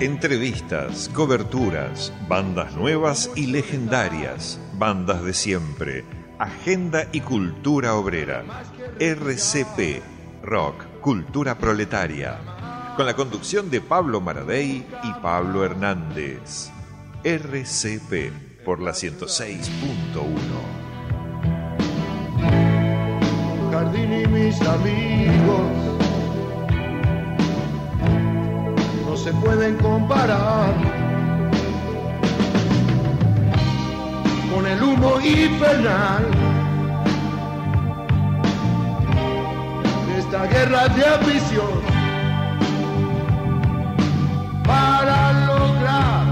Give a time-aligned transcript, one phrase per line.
[0.00, 6.04] Entrevistas, coberturas, bandas nuevas y legendarias, bandas de siempre,
[6.38, 8.44] agenda y cultura obrera.
[9.00, 10.00] RCP,
[10.44, 12.38] Rock, Cultura Proletaria.
[12.96, 16.70] Con la conducción de Pablo Maradei y Pablo Hernández.
[17.24, 20.78] RCP por la 106.1.
[23.72, 25.87] jardín y mis amigos
[29.28, 30.72] se pueden comparar
[34.50, 36.24] con el humo infernal
[40.06, 41.74] de esta guerra de ambición
[44.64, 46.24] para lograr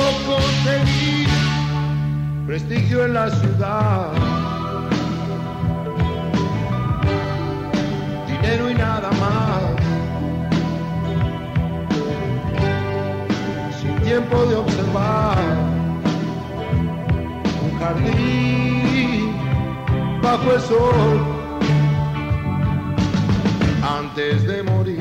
[0.00, 1.28] o conseguir
[2.44, 4.12] prestigio en la ciudad.
[8.26, 9.67] dinero y nada más.
[14.08, 15.36] Tiempo de observar
[17.62, 19.34] un jardín
[20.22, 21.26] bajo el sol
[23.82, 24.98] antes de morir.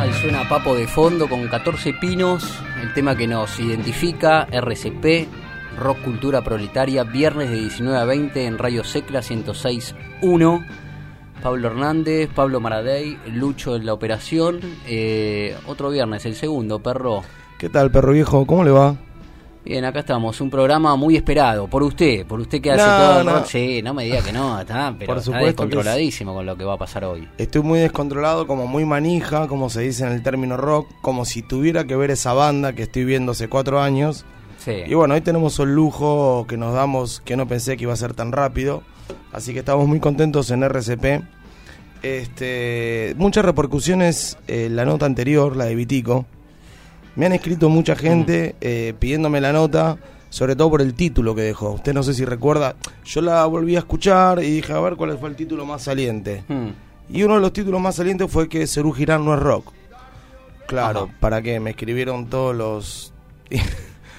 [0.00, 5.43] Ahí suena Papo de fondo con 14 pinos, el tema que nos identifica, RCP,
[5.78, 10.66] Rock Cultura Proletaria, viernes de 19 a 20 en Radio Secla 106.1.
[11.42, 14.60] Pablo Hernández, Pablo Maradei, Lucho en la operación.
[14.86, 17.22] Eh, otro viernes, el segundo, perro.
[17.58, 18.46] ¿Qué tal, perro viejo?
[18.46, 18.96] ¿Cómo le va?
[19.64, 23.20] Bien, acá estamos, un programa muy esperado por usted, por usted que hace No, todo
[23.20, 23.32] el no.
[23.36, 23.46] rock.
[23.46, 26.74] Sí, no me diga que no, está, pero Por está descontroladísimo con lo que va
[26.74, 27.26] a pasar hoy.
[27.38, 31.40] Estoy muy descontrolado, como muy manija, como se dice en el término rock, como si
[31.42, 34.26] tuviera que ver esa banda que estoy viendo hace cuatro años.
[34.64, 34.72] Sí.
[34.86, 37.96] Y bueno, hoy tenemos el lujo que nos damos, que no pensé que iba a
[37.96, 38.82] ser tan rápido.
[39.32, 41.22] Así que estamos muy contentos en RCP.
[42.02, 46.26] Este, muchas repercusiones eh, la nota anterior, la de Vitico.
[47.16, 49.98] Me han escrito mucha gente eh, pidiéndome la nota,
[50.30, 51.72] sobre todo por el título que dejó.
[51.72, 55.16] Usted no sé si recuerda, yo la volví a escuchar y dije a ver cuál
[55.18, 56.44] fue el título más saliente.
[56.48, 56.70] Hmm.
[57.08, 59.72] Y uno de los títulos más salientes fue que Cerú Girán no es rock.
[60.66, 61.14] Claro, Ajá.
[61.20, 61.60] ¿para qué?
[61.60, 63.12] Me escribieron todos los...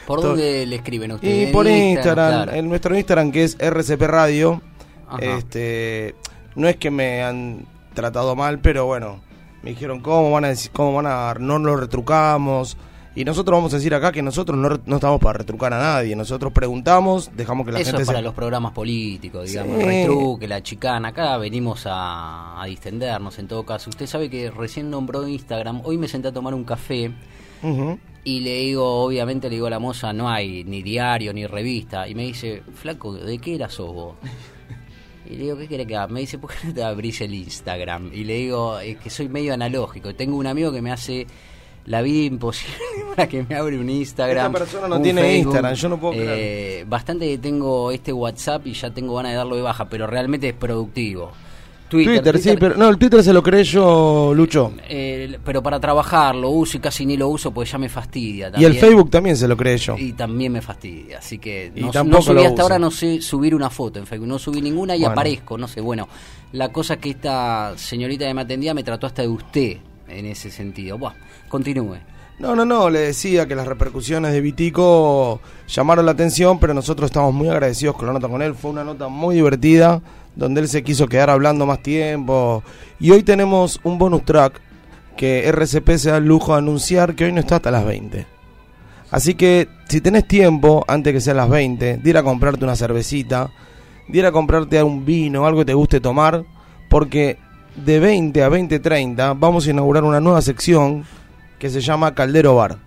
[0.06, 1.50] ¿Por todo- dónde le escriben a ustedes?
[1.50, 2.52] Y por Instagram, claro.
[2.54, 4.62] en nuestro Instagram que es RCP Radio,
[5.08, 5.20] Ajá.
[5.24, 6.16] este,
[6.56, 9.20] no es que me han tratado mal, pero bueno,
[9.64, 12.78] me dijeron cómo van a decir, cómo van a, no lo retrucamos.
[13.18, 16.18] Y nosotros vamos a decir acá que nosotros no, no estamos para retrucar a nadie.
[16.18, 18.24] Nosotros preguntamos, dejamos que la Eso gente es para se...
[18.24, 19.86] los programas políticos, digamos, Sí.
[19.86, 21.08] retruque, la chicana.
[21.08, 23.90] Acá venimos a, a distendernos en todo caso.
[23.90, 25.80] Usted sabe que recién nombró Instagram.
[25.86, 27.14] Hoy me senté a tomar un café
[27.72, 28.00] Ujú.
[28.24, 32.08] y le digo, obviamente le digo a la moza, no hay ni diario ni revista.
[32.08, 34.16] Y me dice, flaco, ¿de qué era sos vos?
[35.30, 36.08] Y le digo, ¿qué querés que haga?
[36.08, 38.12] Me dice, ¿por qué no te abrís el Instagram?
[38.14, 40.14] Y le digo, es que soy medio analógico.
[40.14, 41.26] Tengo un amigo que me hace
[41.86, 42.76] la vida imposible
[43.16, 44.48] para que me abre un Instagram.
[44.54, 45.46] Esta persona no tiene Facebook.
[45.54, 46.86] Instagram, yo no puedo Eh, creer.
[46.86, 50.50] Bastante que tengo este WhatsApp y ya tengo ganas de darlo de baja, pero realmente
[50.50, 51.32] es productivo.
[51.90, 54.74] Twitter, sí, pero no, el Twitter se lo creé yo, Lucho.
[54.90, 58.48] eh, pero para trabajar lo uso y casi ni lo uso porque ya me fastidia.
[58.48, 58.72] Y también.
[58.72, 59.96] el Facebook también se lo creé yo.
[59.98, 62.62] Y también me fastidia, así que Y no, no subí hasta uso.
[62.64, 65.12] ahora, no sé subir una foto en Facebook, no subí ninguna y Bueno.
[65.14, 66.08] aparezco, no sé, bueno,
[66.54, 70.26] la cosa es que esta señorita que me atendía me trató hasta de usted en
[70.26, 70.98] ese sentido.
[70.98, 71.14] Buah,
[71.50, 71.98] continúe.
[72.38, 75.40] No, no, no, le decía que las repercusiones de Vitico
[75.70, 78.54] llamaron la atención, pero nosotros estamos muy agradecidos con la nota con él.
[78.56, 80.02] Fue una nota muy divertida,
[80.36, 82.64] donde él se quiso quedar hablando más tiempo.
[83.00, 84.62] Y hoy tenemos un bonus track
[85.18, 88.26] que RCP se da el lujo de anunciar que hoy no está hasta las 20.
[89.12, 92.76] Así que si tenés tiempo, antes que sean las 20, de ir a comprarte una
[92.76, 93.50] cervecita,
[94.08, 96.44] de ir a comprarte un vino, algo que te guste tomar,
[96.90, 97.38] porque
[97.76, 101.06] de 20 a 20.30 vamos a inaugurar una nueva sección
[101.60, 102.78] que se llama Caldero Bar.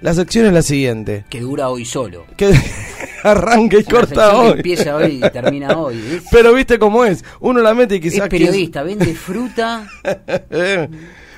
[0.00, 1.24] La sección es la siguiente.
[1.28, 2.26] Que dura hoy solo.
[2.36, 2.54] Que
[3.30, 4.50] arranca y Una corta que hoy.
[4.52, 6.20] Empieza hoy y termina hoy.
[6.30, 7.24] Pero viste cómo es.
[7.40, 8.24] Uno la mete y quizás...
[8.24, 9.86] es periodista, vende fruta.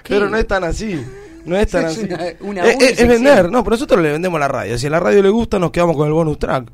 [0.09, 1.01] Pero no es tan así.
[1.45, 2.05] No es tan Es así.
[2.05, 4.77] una- una es, vender, no, pero nosotros le vendemos la radio.
[4.79, 6.71] Si a la radio le gusta, nos quedamos con el bonus track.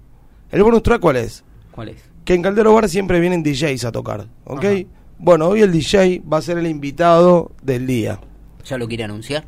[0.51, 1.45] ¿El bonus track cuál es?
[1.71, 1.97] ¿Cuál es?
[2.25, 4.65] Que en Caldero Bar siempre vienen DJs a tocar, ¿ok?
[4.65, 4.75] Ajá.
[5.19, 8.19] Bueno, hoy el DJ va a ser el invitado del día.
[8.65, 9.45] ¿Ya lo quiere anunciar?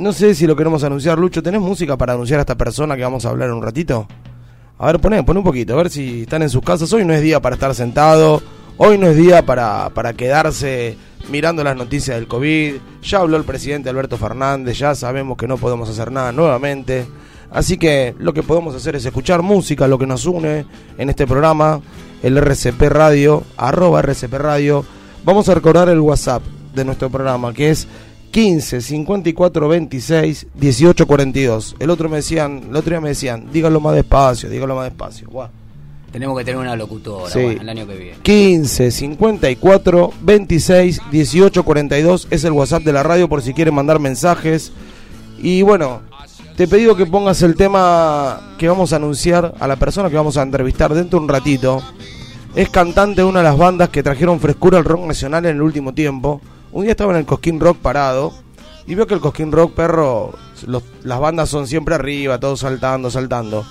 [0.00, 1.42] No sé si lo queremos anunciar, Lucho.
[1.42, 4.08] ¿Tenés música para anunciar a esta persona que vamos a hablar en un ratito?
[4.78, 6.90] A ver, poné, poné un poquito, a ver si están en sus casas.
[6.94, 8.40] Hoy no es día para estar sentado,
[8.78, 10.96] hoy no es día para, para quedarse
[11.28, 12.76] mirando las noticias del COVID.
[13.02, 17.06] Ya habló el presidente Alberto Fernández, ya sabemos que no podemos hacer nada nuevamente.
[17.50, 20.64] Así que lo que podemos hacer es escuchar música, lo que nos une
[20.96, 21.82] en este programa,
[22.22, 24.82] el RCP Radio, arroba RCP Radio.
[25.26, 26.42] Vamos a recordar el WhatsApp
[26.74, 27.86] de nuestro programa, que es
[28.30, 31.76] 15 54 26 18 42.
[31.78, 35.28] El otro me decían, el otro día me decían, dígalo más despacio, dígalo más despacio.
[36.12, 37.40] Tenemos que tener una locutora Sí.
[37.40, 38.16] bueno, el año que viene.
[38.22, 43.98] 15 54 26 18 42 es el WhatsApp de la radio por si quieren mandar
[44.00, 44.72] mensajes.
[45.40, 46.00] Y bueno,
[46.56, 50.36] te pedido que pongas el tema que vamos a anunciar a la persona que vamos
[50.36, 51.80] a entrevistar dentro de un ratito.
[52.56, 55.62] Es cantante de una de las bandas que trajeron frescura al rock nacional en el
[55.62, 56.40] último tiempo.
[56.72, 58.32] Un día estaba en el Cosquín Rock parado
[58.86, 60.34] y veo que el Cosquín Rock, perro,
[60.66, 63.64] los- las bandas son siempre arriba, todos saltando, saltando.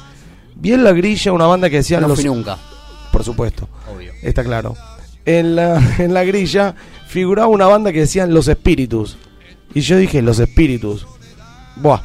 [0.55, 2.17] Vi en la grilla una banda que decían No los...
[2.19, 2.57] fui nunca,
[3.11, 3.67] Por supuesto.
[3.93, 4.11] obvio.
[4.21, 4.75] Está claro.
[5.25, 6.75] En la, en la grilla
[7.07, 9.17] figuraba una banda que decían Los Espíritus.
[9.73, 11.07] Y yo dije, Los Espíritus.
[11.77, 12.01] Buah.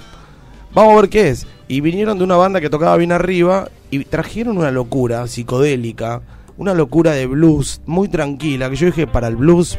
[0.74, 1.46] Vamos a ver qué es.
[1.66, 6.20] Y vinieron de una banda que tocaba bien arriba y trajeron una locura psicodélica,
[6.56, 9.78] una locura de blues muy tranquila, que yo dije, para el blues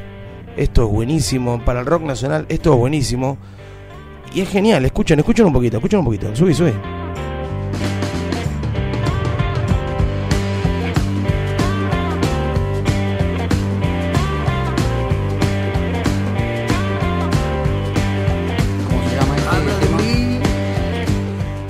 [0.58, 3.38] esto es buenísimo, para el rock nacional esto es buenísimo.
[4.34, 6.36] Y es genial, escuchen, escuchen un poquito, escuchen un poquito.
[6.36, 6.72] Subí, subí.
[18.90, 19.50] ¿Cómo se llama este?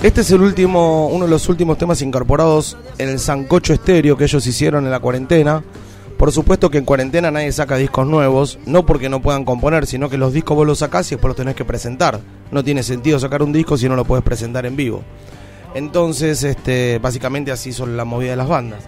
[0.08, 4.24] Este es el último, uno de los últimos temas incorporados en el Sancocho Estéreo que
[4.24, 5.64] ellos hicieron en la cuarentena.
[6.18, 10.10] Por supuesto que en cuarentena nadie saca discos nuevos, no porque no puedan componer, sino
[10.10, 12.20] que los discos vos los sacás y después los tenés que presentar.
[12.52, 15.02] No tiene sentido sacar un disco si no lo puedes presentar en vivo.
[15.74, 18.84] Entonces, este, básicamente así son la movida de las bandas.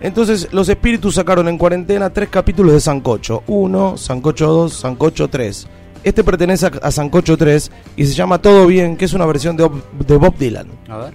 [0.00, 3.42] Entonces, los espíritus sacaron en cuarentena tres capítulos de Sancocho.
[3.48, 5.66] Uno, Sancocho 2, Sancocho 3.
[6.04, 9.56] Este pertenece a, a Sancocho 3 y se llama Todo Bien, que es una versión
[9.56, 10.68] de, Bob- de Bob Dylan.
[10.88, 11.14] A ver.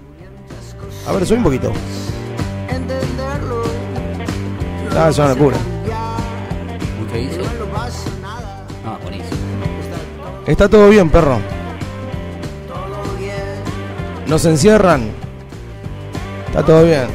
[1.07, 1.71] A ver, soy un poquito.
[4.95, 5.57] Ah, es una locura.
[7.11, 7.41] ¿Qué dice?
[8.85, 9.37] Ah, buenísimo.
[10.45, 11.39] Está todo bien, perro.
[14.27, 15.09] Nos encierran.
[16.47, 17.07] Está todo bien.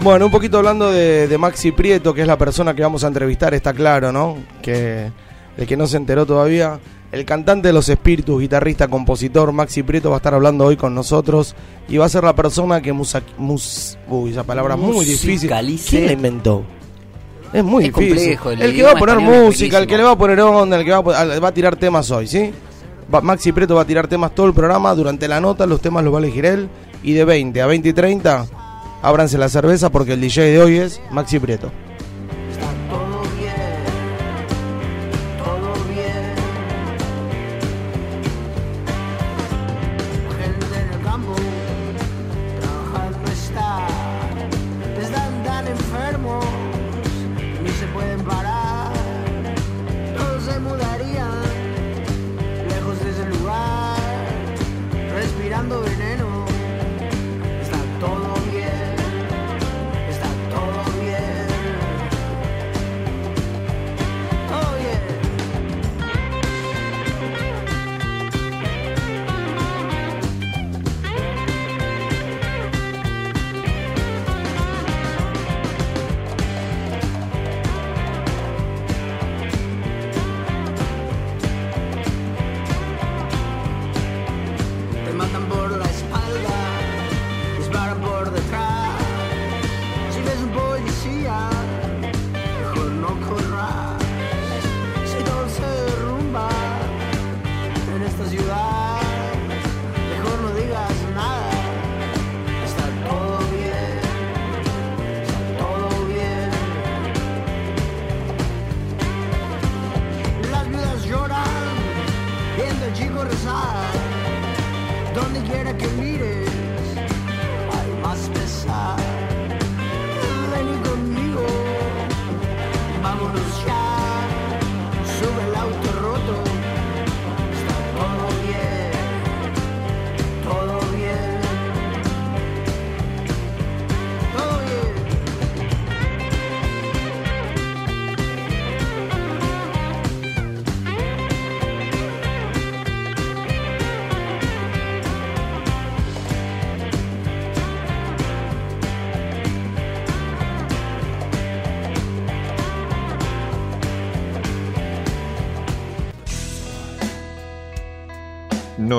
[0.00, 3.08] Bueno, un poquito hablando de, de Maxi Prieto, que es la persona que vamos a
[3.08, 4.38] entrevistar, está claro, ¿no?
[4.62, 5.10] Que
[5.56, 6.78] el que no se enteró todavía,
[7.12, 10.94] el cantante de los espíritus, guitarrista, compositor, Maxi Prieto va a estar hablando hoy con
[10.94, 11.54] nosotros
[11.88, 15.50] y va a ser la persona que musa, mus- uy, esa palabra es muy difícil.
[15.88, 16.62] ¿Quién la inventó?
[17.52, 18.36] Es muy Es difícil.
[18.36, 20.78] complejo, el el que va a poner música, el que le va a poner onda,
[20.78, 22.52] el que va a, va a tirar temas hoy, ¿sí?
[23.12, 24.94] Va- Maxi Prieto va a tirar temas todo el programa.
[24.94, 26.68] Durante la nota, los temas los va a elegir él.
[27.02, 28.44] Y de 20 a 20 y 30,
[29.00, 31.70] ábranse la cerveza porque el DJ de hoy es Maxi Prieto.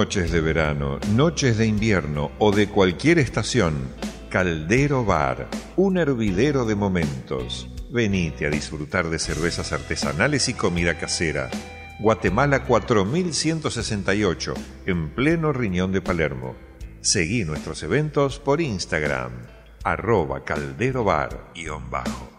[0.09, 3.75] Noches de verano, noches de invierno o de cualquier estación,
[4.31, 7.69] Caldero Bar, un hervidero de momentos.
[7.91, 11.51] Venite a disfrutar de cervezas artesanales y comida casera.
[11.99, 14.55] Guatemala 4168,
[14.87, 16.55] en pleno riñón de Palermo.
[17.01, 19.33] Seguí nuestros eventos por Instagram,
[19.83, 22.38] arroba calderobar-bajo.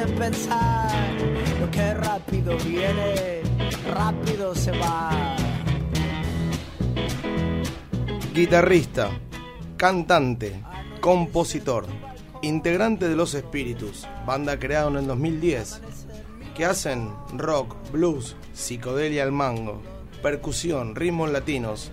[0.00, 0.90] Pensar
[1.60, 3.42] lo que rápido viene,
[3.92, 5.36] rápido se va.
[8.32, 9.10] Guitarrista,
[9.76, 10.62] cantante,
[11.00, 11.86] compositor,
[12.40, 15.82] integrante de Los Espíritus, banda creada en el 2010,
[16.54, 19.82] que hacen rock, blues, psicodelia al mango,
[20.22, 21.92] percusión, ritmos latinos.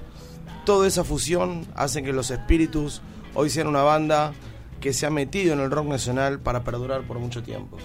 [0.65, 3.01] Toda esa fusión hace que Los Espíritus
[3.33, 4.33] hoy sean una banda
[4.79, 7.77] que se ha metido en el rock nacional para perdurar por mucho tiempo.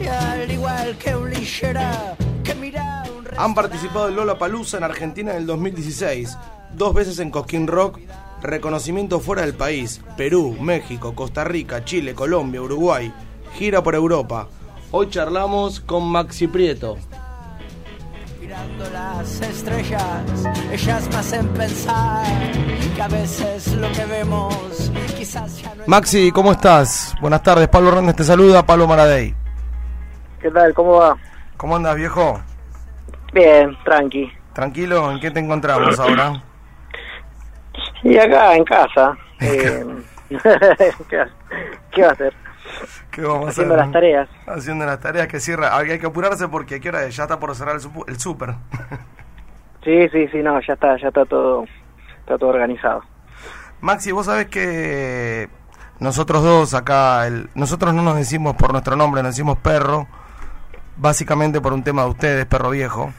[0.00, 4.84] Y al igual que un lillera que mira un Han participado en Lola Palusa en
[4.84, 6.36] Argentina en el 2016,
[6.74, 8.00] dos veces en Cosquín Rock,
[8.42, 13.12] reconocimiento fuera del país, Perú, México, Costa Rica, Chile, Colombia, Uruguay,
[13.54, 14.48] gira por Europa.
[14.90, 16.98] Hoy charlamos con Maxi Prieto.
[18.44, 22.26] Mirando las estrellas, ellas me hacen pensar
[22.94, 27.14] que a veces lo que vemos quizás ya no es Maxi, ¿cómo estás?
[27.22, 29.34] Buenas tardes, Pablo Hernández te saluda, Pablo Maradei.
[30.42, 30.74] ¿Qué tal?
[30.74, 31.16] ¿Cómo va?
[31.56, 32.38] ¿Cómo andas, viejo?
[33.32, 34.30] Bien, tranqui.
[34.52, 35.10] ¿Tranquilo?
[35.10, 36.42] ¿En qué te encontramos ahora?
[38.02, 39.16] Y acá en casa.
[39.40, 39.86] eh,
[41.08, 41.28] ¿qué, va-
[41.92, 42.34] qué va a hacer?
[43.10, 43.84] ¿Qué vamos a Haciendo hacer?
[43.86, 44.28] las tareas.
[44.46, 45.76] Haciendo las tareas que cierra.
[45.76, 47.14] Hay que apurarse porque ¿a qué hora es?
[47.16, 47.76] Ya está por cerrar
[48.08, 48.54] el súper.
[49.84, 51.64] Sí, sí, sí, no, ya está, ya está todo,
[52.20, 53.02] está todo organizado.
[53.82, 55.50] Maxi, vos sabés que
[55.98, 60.06] nosotros dos acá, el- nosotros no nos decimos por nuestro nombre, nos decimos perro,
[60.96, 63.12] básicamente por un tema de ustedes, perro viejo.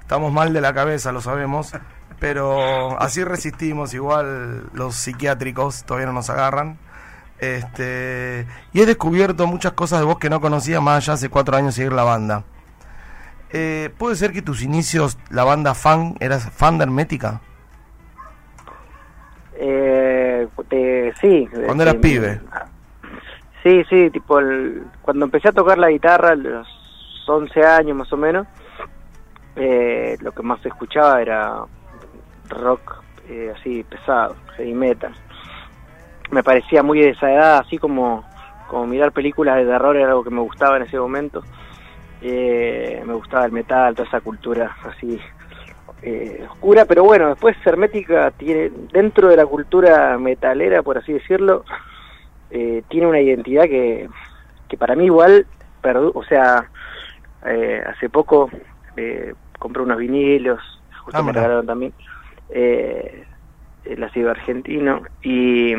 [0.00, 1.72] Estamos mal de la cabeza, lo sabemos,
[2.20, 6.78] pero así resistimos, igual los psiquiátricos todavía no nos agarran.
[7.38, 11.56] Este, y he descubierto muchas cosas de vos que no conocía más allá hace cuatro
[11.56, 12.44] años seguir la banda.
[13.50, 17.40] Eh, ¿Puede ser que tus inicios, la banda fan, eras fan de Hermética?
[19.58, 20.46] Eh,
[21.20, 21.48] sí.
[21.64, 22.40] Cuando eras pibe.
[23.62, 26.68] Sí, sí, tipo, el- cuando empecé a tocar la guitarra, a los
[27.26, 28.46] 11 años más o menos,
[29.56, 31.62] eh, lo que más escuchaba era
[32.50, 35.12] rock eh, así pesado, heavy metal.
[36.30, 38.24] Me parecía muy de esa edad, así como,
[38.66, 41.44] como mirar películas de terror era algo que me gustaba en ese momento.
[42.20, 45.20] Eh, me gustaba el metal, toda esa cultura así
[46.02, 51.64] eh, oscura, pero bueno, después Hermética tiene, dentro de la cultura metalera, por así decirlo,
[52.50, 54.08] eh, tiene una identidad que,
[54.68, 55.46] que para mí igual,
[55.82, 56.70] perdu- o sea,
[57.44, 58.50] eh, hace poco
[58.96, 60.60] eh, compré unos vinilos,
[61.04, 61.94] justo Ah, me regalaron también,
[62.48, 63.26] eh,
[63.86, 65.74] el ácido argentino, y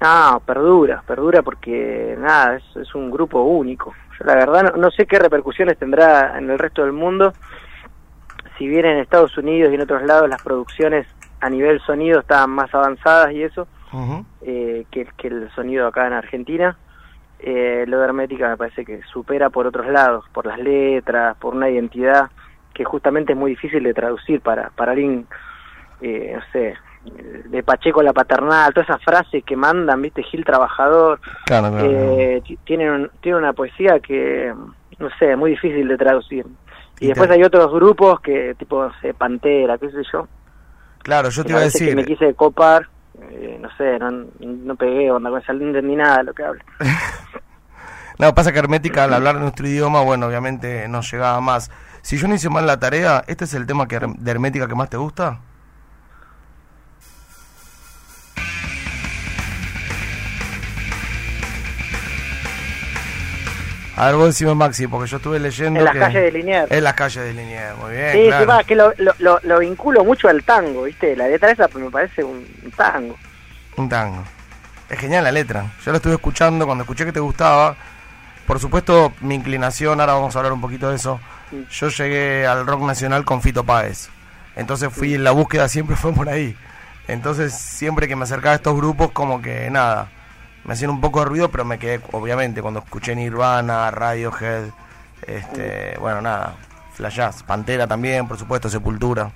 [0.00, 3.94] no, perdura, perdura porque nada, es, es un grupo único.
[4.18, 7.32] Yo la verdad no, no sé qué repercusiones tendrá en el resto del mundo,
[8.56, 11.06] si bien en Estados Unidos y en otros lados las producciones
[11.40, 13.68] a nivel sonido estaban más avanzadas y eso,
[14.42, 16.76] eh, que, que el sonido acá en Argentina.
[17.40, 21.54] Eh, lo de Hermética me parece que supera por otros lados, por las letras, por
[21.54, 22.30] una identidad
[22.74, 25.26] que justamente es muy difícil de traducir para, para alguien,
[26.00, 26.74] eh, no sé,
[27.48, 31.86] de Pacheco a la paternal, todas esas frases que mandan, viste, Gil Trabajador, Claro, claro.
[32.18, 34.52] eh, ti- tienen, un- tienen una poesía que,
[34.98, 36.46] no sé, muy difícil de traducir.
[37.00, 40.26] Y, Y después te- hay otros grupos que, tipo, no sé, Pantera, qué sé yo,
[41.02, 41.96] Claro, yo te iba a veces que decir.
[41.96, 42.86] me quise copar,
[43.30, 46.64] eh, no sé, no, no pegué onda no entendí nada de lo que habla.
[48.18, 51.70] No, pasa que Hermética al hablar nuestro idioma, bueno, obviamente nos llegaba más.
[52.02, 54.74] Si yo no hice mal la tarea, ¿este es el tema que, de Hermética que
[54.74, 55.38] más te gusta?
[63.98, 65.98] A ver, vos decime Maxi, porque yo estuve leyendo En las que...
[65.98, 66.70] calles de Liniers.
[66.70, 68.44] En las calles de Liniers, muy bien, Sí, claro.
[68.44, 71.16] sí, va, que lo, lo, lo, lo vinculo mucho al tango, ¿viste?
[71.16, 73.16] La letra esa pues, me parece un, un tango.
[73.76, 74.22] Un tango.
[74.88, 75.66] Es genial la letra.
[75.84, 77.76] Yo la estuve escuchando, cuando escuché que te gustaba,
[78.46, 81.20] por supuesto mi inclinación, ahora vamos a hablar un poquito de eso,
[81.70, 84.08] yo llegué al rock nacional con Fito Páez.
[84.54, 86.56] Entonces fui en la búsqueda, siempre fue por ahí.
[87.08, 90.08] Entonces siempre que me acercaba a estos grupos, como que nada,
[90.64, 94.64] me hacían un poco de ruido, pero me quedé, obviamente, cuando escuché Nirvana, Radiohead,
[95.26, 96.54] este, bueno, nada,
[96.94, 99.30] Flashaz, Pantera también, por supuesto, Sepultura.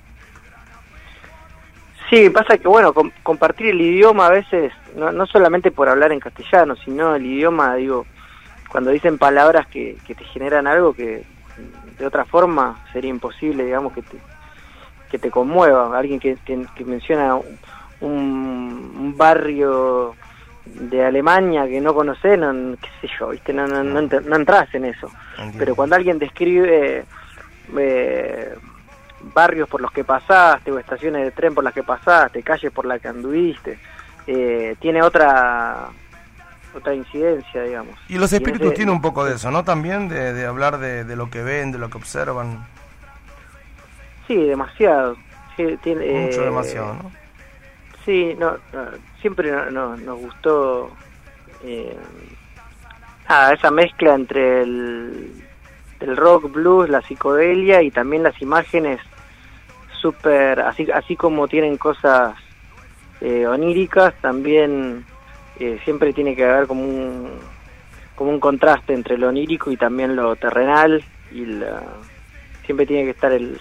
[2.09, 6.11] Sí, pasa que, bueno, com- compartir el idioma a veces, no, no solamente por hablar
[6.11, 8.05] en castellano, sino el idioma, digo,
[8.69, 11.23] cuando dicen palabras que, que te generan algo que
[11.97, 14.17] de otra forma sería imposible, digamos, que te,
[15.09, 15.97] que te conmueva.
[15.97, 17.59] Alguien que, que, que menciona un,
[18.01, 20.15] un barrio
[20.65, 23.51] de Alemania que no conoces, no, qué sé yo, ¿viste?
[23.53, 25.11] No, no, no, no entras en eso.
[25.33, 25.57] Entiendo.
[25.59, 27.03] Pero cuando alguien describe
[27.77, 28.55] eh,
[29.33, 32.85] barrios por los que pasaste, o estaciones de tren por las que pasaste, calles por
[32.85, 33.77] las que anduviste,
[34.27, 35.87] eh, tiene otra
[36.75, 37.95] otra incidencia, digamos.
[38.07, 39.63] Y los espíritus ese- tienen un poco de eso, ¿no?
[39.63, 42.65] También de, de hablar de, de lo que ven, de lo que observan.
[44.27, 45.15] Sí, demasiado.
[45.55, 47.11] Sí, tiene, Mucho eh, demasiado, ¿no?
[48.05, 48.87] Sí, no, no,
[49.23, 50.91] siempre no- no- nos gustó
[51.63, 51.95] eh,
[53.53, 55.31] esa mezcla entre el,
[56.01, 58.99] el rock, blues, la psicodelia y también las imágenes
[60.01, 62.35] súper, así, así como tienen cosas
[63.21, 65.05] eh, oníricas, también
[65.57, 67.29] eh, siempre tiene que haber como un,
[68.15, 71.81] como un contraste entre lo onírico y también lo terrenal y la,
[72.65, 73.57] siempre tiene que estar el,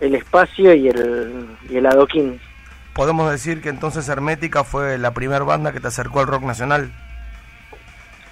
[0.00, 2.38] el espacio y el, y el adoquín.
[2.94, 6.92] Podemos decir que entonces Hermética fue la primera banda que te acercó al rock nacional.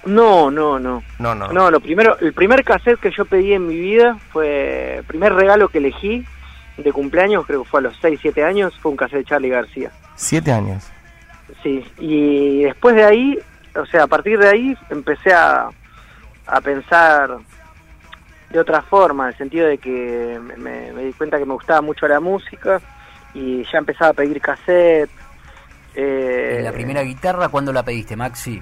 [0.05, 1.03] No, no, no.
[1.19, 1.47] No, no.
[1.51, 5.33] No, lo primero, el primer cassette que yo pedí en mi vida fue, el primer
[5.33, 6.25] regalo que elegí
[6.77, 9.49] de cumpleaños, creo que fue a los 6, 7 años, fue un cassette de Charlie
[9.49, 9.91] García.
[10.15, 10.89] Siete años.
[11.61, 13.39] Sí, y después de ahí,
[13.75, 15.69] o sea, a partir de ahí empecé a,
[16.47, 17.37] a pensar
[18.49, 21.53] de otra forma, en el sentido de que me, me- me di cuenta que me
[21.53, 22.79] gustaba mucho la música
[23.33, 25.09] y ya empezaba a pedir cassette.
[25.95, 28.61] eh, ¿Y la primera guitarra cuándo la pediste, Maxi?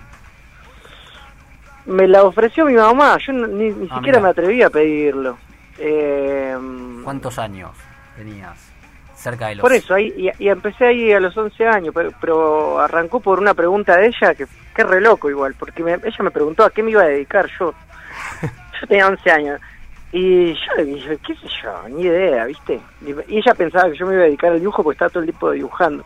[1.85, 5.37] Me la ofreció mi mamá, yo ni, ni Ah, siquiera me atreví a pedirlo.
[5.79, 6.55] Eh,
[7.03, 7.71] ¿Cuántos años
[8.15, 8.57] tenías?
[9.15, 9.61] Cerca de los...
[9.61, 13.39] Por eso, ahí, y, y empecé ahí a los 11 años, pero, pero arrancó por
[13.39, 16.69] una pregunta de ella, que, que re loco igual, porque me- ella me preguntó a
[16.69, 17.73] qué me iba a dedicar yo.
[18.81, 19.61] Yo tenía 11 años.
[20.13, 22.79] Y yo le dije, qué sé yo, ni idea, ¿viste?
[23.05, 25.27] Y ella pensaba que yo me iba a dedicar al dibujo porque estaba todo el
[25.29, 26.05] tiempo dibujando.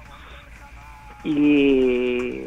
[1.24, 2.42] Y,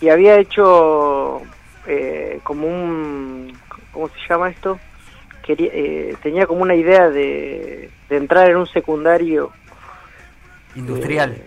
[0.00, 1.42] y había hecho
[1.86, 3.56] eh, como un...
[3.92, 4.78] ¿Cómo se llama esto?
[5.42, 9.50] Quería, eh, tenía como una idea de, de entrar en un secundario
[10.74, 11.32] Industrial.
[11.32, 11.46] eh,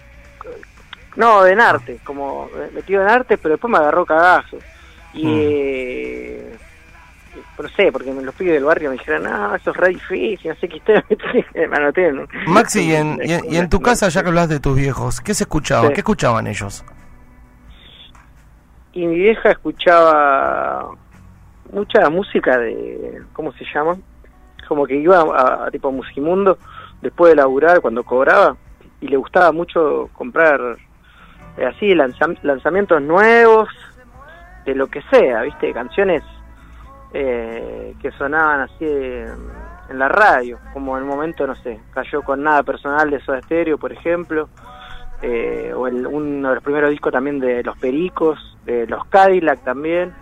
[1.18, 4.58] no, en arte, como eh, metido en arte, pero después me agarró cagazo.
[5.14, 6.51] Y, Mm.
[7.62, 10.50] No sé, porque me- los pibes del barrio me dijeron, no, eso es re difícil,
[10.52, 11.06] no sé qué historia
[11.56, 12.12] me anoté
[12.48, 15.22] Maxi, y en, y en- y en tu casa, ya que hablas de tus viejos,
[15.22, 15.88] ¿qué se escuchaba?
[15.88, 15.94] Sí.
[15.94, 16.84] ¿Qué escuchaban ellos?
[18.94, 20.90] Y mi vieja escuchaba
[21.72, 23.96] mucha música de, ¿cómo se llama?
[24.68, 26.58] Como que iba a, a tipo Musimundo
[27.02, 28.56] después de laburar cuando cobraba
[29.00, 30.60] y le gustaba mucho comprar
[31.58, 33.70] eh, así lanzam- lanzamientos nuevos
[34.66, 35.74] de lo que sea, ¿viste?
[35.74, 36.22] Canciones
[37.14, 42.42] eh, que sonaban así en, la radio, como en el momento, no sé, cayó con
[42.42, 44.48] nada personal de Soda Stereo, por ejemplo,
[45.22, 49.62] eh, o el, uno de los primeros discos también de Los Pericos, de Los Cadillac
[49.66, 50.14] también,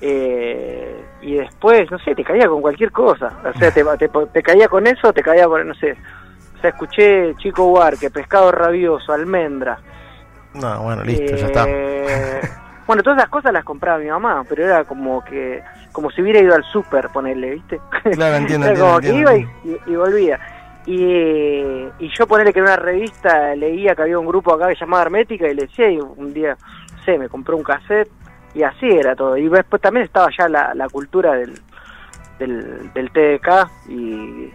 [0.00, 4.42] eh, y después, no sé, te caía con cualquier cosa, o sea, te, te, te
[4.42, 5.94] caía con eso, te caía con, no sé,
[6.56, 9.78] o sea, escuché Chico Huarque, Pescado Rabioso, Almendra,
[10.54, 11.64] No, bueno, listo, ya está.
[11.68, 12.40] eh,
[12.86, 15.62] Bueno, todas esas cosas las compraba mi mamá, pero era como que
[15.94, 17.80] como si hubiera ido al súper, ponerle, ¿viste?
[18.12, 19.32] Claro, entiendo, como entiendo, que entiendo.
[19.32, 20.40] iba y, y- y volvía.
[20.86, 24.74] Y, y yo ponerle que en una revista leía que había un grupo acá que
[24.78, 26.58] llamaba Hermética y le decía, y un día,
[26.96, 28.10] no sé, me compré un cassette
[28.54, 29.36] y así era todo.
[29.38, 31.54] Y después también estaba ya la, la cultura del,
[32.38, 34.50] del, del TDK y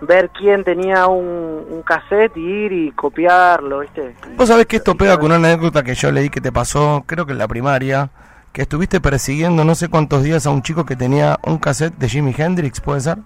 [0.00, 4.14] ver quién tenía un, un cassette y ir y copiarlo, ¿viste?
[4.36, 7.26] Vos sabés que esto pega con una anécdota que yo leí que te pasó, creo
[7.26, 8.08] que en la primaria,
[8.54, 12.08] que estuviste persiguiendo no sé cuántos días a un chico que tenía un cassette de
[12.08, 13.18] Jimi Hendrix, ¿puede ser?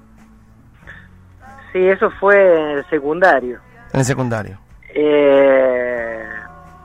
[1.70, 3.60] Sí, eso fue en el secundario.
[3.92, 4.58] En el secundario.
[4.94, 6.24] Eh,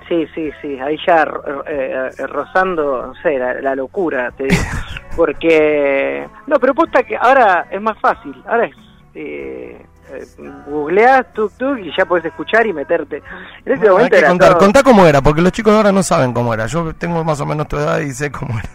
[0.10, 1.24] sí, sí, sí, ahí ya
[1.68, 4.62] eh, eh, rozando, no sé, la, la locura, te digo.
[5.16, 8.76] Porque, no, pero posta que ahora es más fácil, ahora es,
[9.16, 10.26] eh, eh,
[10.68, 13.18] googleás, tuk tuk, y ya podés escuchar y meterte.
[13.66, 16.04] En ese Bueno, momento era contar, todo- contá cómo era, porque los chicos ahora no
[16.04, 16.66] saben cómo era.
[16.68, 18.70] Yo tengo más o menos tu edad y sé cómo era.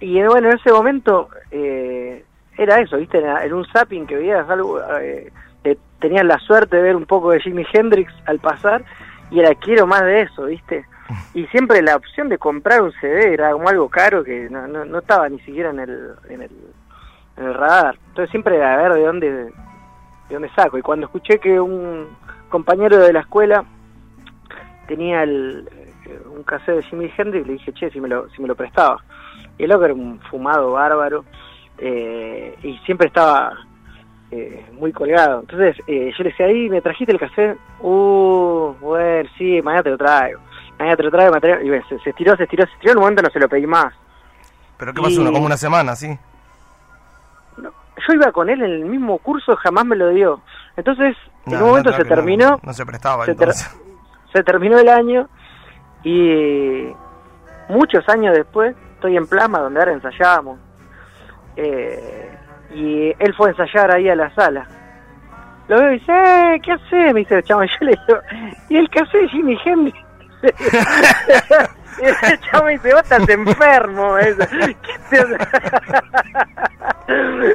[0.00, 2.24] Y eh, bueno, en ese momento eh,
[2.58, 3.18] era eso, ¿viste?
[3.18, 7.30] Era, un zapping que veías algo, eh, te- tenías la suerte de ver un poco
[7.30, 8.84] de Jimi Hendrix al pasar
[9.30, 10.84] y era quiero más de eso, ¿viste?
[11.34, 14.84] Y siempre la opción de comprar un CD era como algo caro que no, no,
[14.84, 16.50] no estaba ni siquiera en el, en el,
[17.36, 17.96] en el radar.
[18.08, 19.52] Entonces siempre era a ver de dónde,
[20.28, 20.78] de dónde saco.
[20.78, 22.06] Y cuando escuché que un
[22.48, 23.64] compañero de la escuela
[24.86, 25.68] tenía el,
[26.06, 28.54] eh, un cassette de Jimi Hendrix, le dije, che, si me lo, si me lo
[28.54, 29.02] prestaba.
[29.58, 31.24] Y el loco era un fumado bárbaro
[31.78, 33.52] eh, y siempre estaba
[34.30, 35.40] eh, muy colgado.
[35.40, 37.58] Entonces eh, yo le decía, ahí me trajiste el cassette.
[37.80, 40.40] Uh, bueno, sí, mañana te lo traigo.
[40.78, 42.92] Mañana te lo traigo, Y bueno, se, se estiró, se estiró, se estiró.
[42.92, 43.94] En un momento no se lo pedí más.
[44.76, 45.14] Pero ¿qué pasó?
[45.14, 46.18] Y- ¿Una- Como una semana, ¿sí?
[48.06, 50.40] Yo iba con él en el mismo curso, jamás me lo dio.
[50.76, 52.60] Entonces, en un momento no, se que no- terminó.
[52.62, 53.52] No, se prestaba se, ter-
[54.32, 55.28] se terminó el año
[56.04, 56.88] y
[57.68, 60.58] muchos años después estoy en Plasma donde ahora ensayábamos
[61.56, 62.30] Eh,
[62.74, 64.66] y él fue a ensayar ahí a la sala
[65.68, 67.14] lo veo y dice eh, ¿qué haces?
[67.14, 68.20] me dice el chabón yo le digo
[68.68, 69.98] y el cassette de Jimi Hendrix
[72.02, 74.16] y el me dice vos estás enfermo.
[74.18, 75.38] ¿Qué te-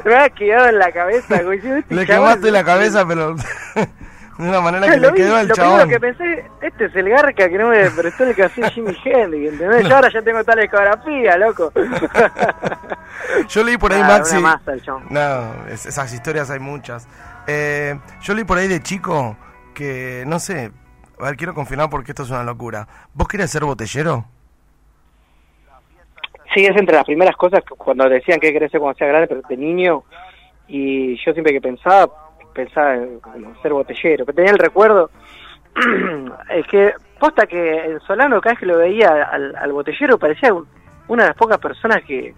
[0.04, 3.34] me ha quedado en la cabeza este Le quemaste la cabeza, pero
[4.38, 5.80] de una manera que lo le vi, quedó al lo chabón.
[5.88, 9.52] primero que pensé, este es el garca que no me prestó el cassette Jimi Hendrix,
[9.52, 9.86] ¿entendés?
[9.88, 11.70] Yo ahora ya tengo tal discografía, loco.
[13.48, 14.38] Yo leí por ahí, Ah, Maxi.
[14.38, 14.72] masa.
[15.10, 17.06] No, es- esas historias hay muchas.
[17.46, 19.36] Eh, yo leí por ahí de chico
[19.74, 20.72] que, no sé,
[21.20, 22.86] a ver, quiero confirmar porque esto es una locura.
[23.14, 24.26] ¿Vos querías ser botellero?
[26.54, 29.28] Sí, es entre las primeras cosas que cuando decían que quería ser cuando sea grande,
[29.28, 30.04] pero de niño,
[30.68, 32.08] y yo siempre que pensaba,
[32.52, 33.20] pensaba en
[33.62, 35.10] ser botellero, pero tenía el recuerdo,
[36.50, 40.52] es que, posta que el Solano cada vez que lo veía al, al botellero parecía
[40.52, 40.66] un-
[41.08, 42.34] una de las pocas personas que,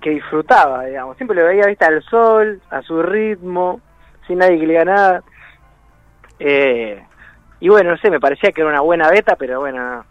[0.00, 3.80] que disfrutaba, digamos, siempre lo veía, viste, al sol, a su ritmo,
[4.26, 5.22] sin nadie que le diga nada,
[6.38, 7.02] eh,
[7.60, 10.04] y bueno, no sé, me parecía que era una buena beta, pero bueno,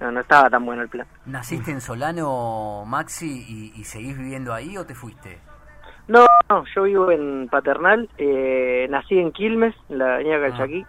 [0.00, 1.06] no, no, estaba tan bueno el plan.
[1.26, 5.38] ¿Naciste en Solano, Maxi, y, y seguís viviendo ahí o te fuiste?
[6.06, 10.86] No, no, yo vivo en Paternal, eh, nací en Quilmes, en la avenida Calchaquí,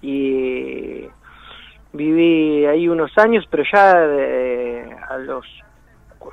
[0.00, 1.06] y
[1.92, 5.44] viví ahí unos años, pero ya de- a los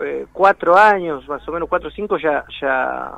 [0.01, 3.11] eh, cuatro años, más o menos cuatro o cinco, ya, ya,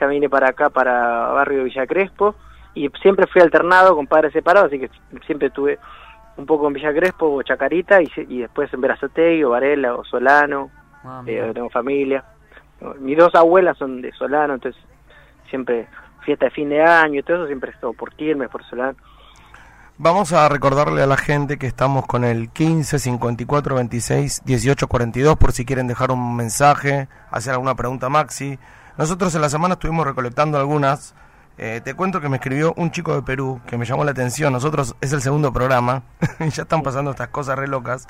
[0.00, 2.34] ya vine para acá, para barrio Villa Crespo,
[2.74, 4.90] y siempre fui alternado con padres separados, así que
[5.26, 5.78] siempre tuve
[6.38, 10.04] un poco en Villa Crespo o Chacarita, y, y después en Verazategui o Varela o
[10.04, 10.70] Solano,
[11.04, 12.24] Ah, eh, tengo familia.
[13.00, 14.80] Mis dos abuelas son de Solano, entonces
[15.50, 15.88] siempre
[16.24, 18.96] fiesta de fin de año y todo eso siempre estuvo por Quilmes, por Solano.
[19.96, 25.36] Vamos a recordarle a la gente que estamos con el 15 54 26 18 42
[25.36, 28.58] por si quieren dejar un mensaje, hacer alguna pregunta a Maxi.
[28.96, 31.16] Nosotros en la semana estuvimos recolectando algunas.
[31.58, 34.52] Eh, te cuento que me escribió un chico de Perú que me llamó la atención.
[34.52, 36.02] Nosotros es el segundo programa
[36.40, 38.06] y ya están pasando estas cosas re locas.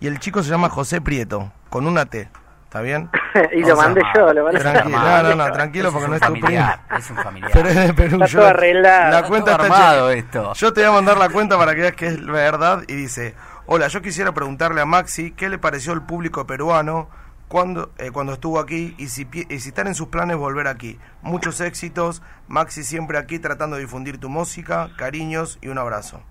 [0.00, 2.28] Y el chico se llama José Prieto, con una T.
[2.64, 3.10] ¿Está bien?
[3.52, 6.10] y lo sea, mandé yo, lo mandé Tranquilo, Está no, no, no, tranquilo porque es
[6.10, 6.46] no es tu primo.
[6.46, 7.50] familiar, Es un familiar.
[7.52, 8.14] Pero es de Perú.
[8.14, 9.10] Está yo todo la- arreglado.
[9.10, 10.14] La Está cuenta todo está armado chequeada.
[10.14, 10.52] esto.
[10.54, 13.34] Yo te voy a mandar la cuenta para que veas que es verdad y dice,
[13.66, 17.08] hola, yo quisiera preguntarle a Maxi qué le pareció el público peruano
[17.50, 20.98] cuando, eh, cuando estuvo aquí y si, y si están en sus planes volver aquí.
[21.20, 26.22] Muchos éxitos, Maxi siempre aquí tratando de difundir tu música, cariños y un abrazo.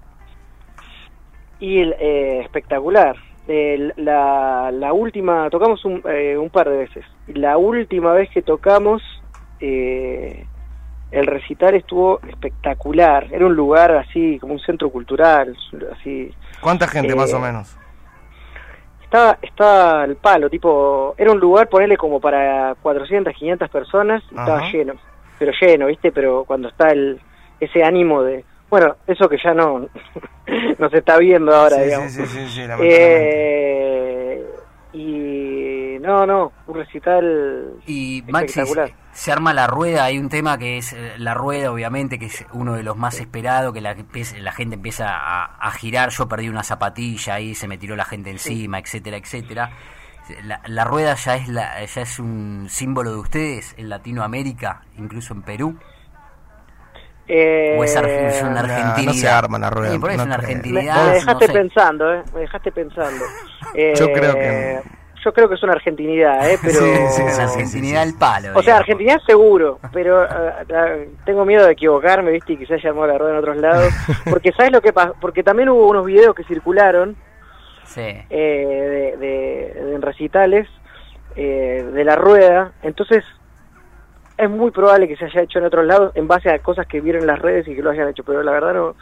[1.59, 3.17] Y eh, espectacular.
[3.97, 7.03] La, la última, tocamos un, eh, un par de veces.
[7.27, 9.01] La última vez que tocamos,
[9.59, 10.45] eh,
[11.09, 13.27] el recital estuvo espectacular.
[13.31, 15.57] Era un lugar así, como un centro cultural,
[15.99, 16.31] así.
[16.61, 17.75] ¿Cuánta gente Eh, más o menos?
[19.09, 24.35] Estaba, estaba al palo, tipo, era un lugar, ponerle como para 400, 500 personas, y
[24.35, 24.71] estaba Ajá.
[24.71, 24.93] lleno,
[25.39, 26.11] pero lleno, ¿viste?
[26.11, 27.19] Pero cuando está el
[27.59, 29.89] ese ánimo de, bueno, eso que ya no,
[30.77, 32.11] no se está viendo ahora, Sí, digamos.
[32.11, 32.61] sí, sí, sí, sí.
[32.81, 34.45] Eh,
[34.93, 38.91] y no, no, un recital Y espectacular.
[39.19, 42.45] Se arma la rueda, hay un tema que es eh, la rueda, obviamente, que es
[42.53, 43.93] uno de los más esperados, que la,
[44.53, 48.29] gente empieza a, a girar, yo perdí una zapatilla ahí, se me tiró la gente
[48.29, 49.71] encima, etcétera, etcétera.
[50.45, 55.33] La, la rueda ya es la, ya es un símbolo de ustedes en Latinoamérica, incluso
[55.33, 55.77] en Perú.
[57.27, 60.15] Eh, ¿O es, ar- es una no, no se arma la rueda, Sí, por ahí
[60.17, 60.57] no es una creo.
[60.63, 60.81] me,
[61.13, 61.49] dejaste no sé.
[61.59, 62.23] pensando, ¿eh?
[62.33, 63.25] Me dejaste pensando.
[63.75, 64.81] Eh, Yo creo que-
[65.23, 66.57] yo creo que es una argentinidad, ¿eh?
[66.61, 66.73] Pero...
[66.79, 68.49] Sí, sí, sí, Argentinidad al palo.
[68.55, 72.53] O sea, argentinidad seguro, pero ah, ah, tengo miedo de equivocarme, ¿viste?
[72.53, 73.93] Y que se haya llamado la rueda en otros lados.
[74.29, 75.13] Porque, ¿sabes lo que pasa?
[75.19, 77.15] Porque también hubo unos videos que circularon
[77.85, 78.01] Sí.
[78.01, 80.67] eh, de, de- de- en recitales
[81.35, 83.23] eh, de la rueda, entonces
[84.37, 87.01] es muy probable que se haya hecho en otros lados en base a cosas que
[87.01, 88.95] vieron en las redes y que lo hayan hecho, pero la verdad no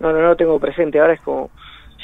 [0.00, 1.50] no no, no lo tengo presente, ahora es como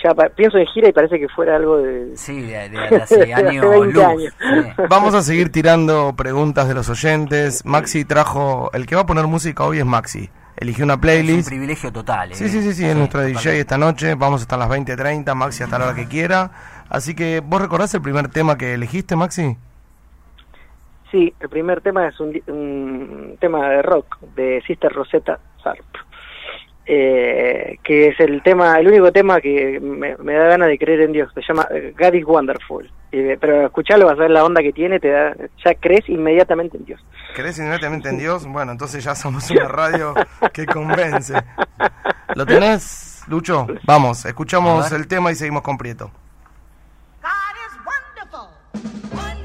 [0.03, 2.97] ya pa- pienso en gira y parece que fuera algo de Sí, de, de- de
[2.97, 4.05] hace De hace años 20 luz.
[4.05, 4.35] años.
[4.39, 4.83] Sí.
[4.89, 7.65] Vamos a seguir tirando preguntas de los oyentes.
[7.65, 8.71] Maxi trajo.
[8.73, 10.29] El que va a poner música hoy es Maxi.
[10.57, 11.49] Eligió una Es un playlist.
[11.49, 12.35] privilegio total.
[12.35, 12.49] Sí, eh.
[12.49, 14.15] sí, sí, sí, es nuestro DJ esta noche.
[14.17, 15.35] Vamos hasta las 20.30.
[15.35, 16.51] Maxi hasta la hora que quiera.
[16.89, 19.57] Así que, ¿vos recordás el primer tema que elegiste, Maxi?
[21.11, 25.83] Sí, el primer tema es un, tema de rock de Sister Rosetta Tharpe,
[26.91, 31.03] eh, que es el tema, el único tema que me, me da ganas de creer
[31.03, 31.31] en Dios.
[31.35, 32.91] Se llama eh, God is Wonderful.
[33.13, 36.79] Eh, pero escucharlo vas a ver la onda que tiene, te da, ya crees inmediatamente
[36.79, 37.05] en Dios.
[37.37, 38.47] ¿Querés inmediatamente en Dios?
[38.47, 40.15] Bueno, entonces ya somos una radio
[40.53, 41.35] que convence.
[42.35, 43.67] ¿Lo tenés, Lucho?
[43.85, 46.11] Vamos, escuchamos el tema y seguimos con Prieto.
[47.21, 47.31] God
[47.67, 48.49] is wonderful.
[49.13, 49.38] Wonderful.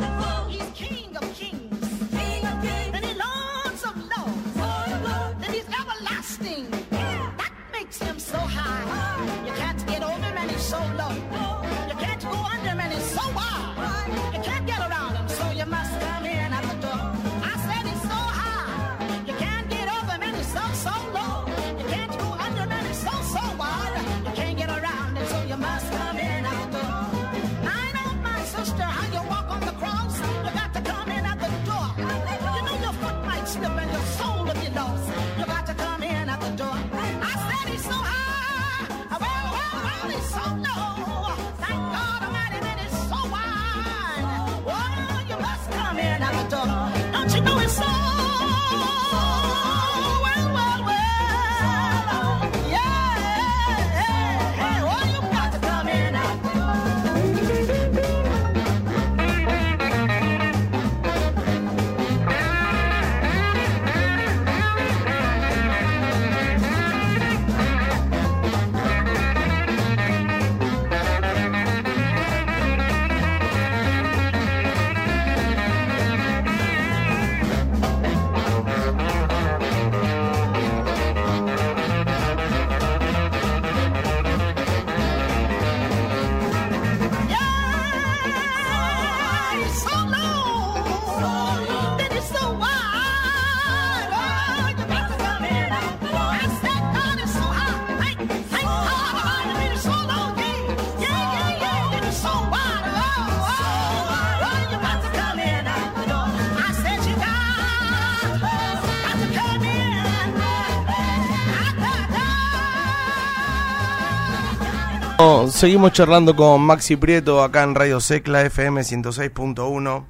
[115.53, 120.05] Seguimos charlando con Maxi Prieto acá en Radio Secla FM 106.1.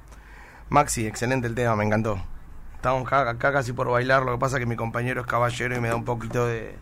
[0.70, 2.20] Maxi, excelente el tema, me encantó.
[2.76, 5.76] Estamos acá, acá casi por bailar, lo que pasa es que mi compañero es caballero
[5.76, 6.76] y me da un poquito de...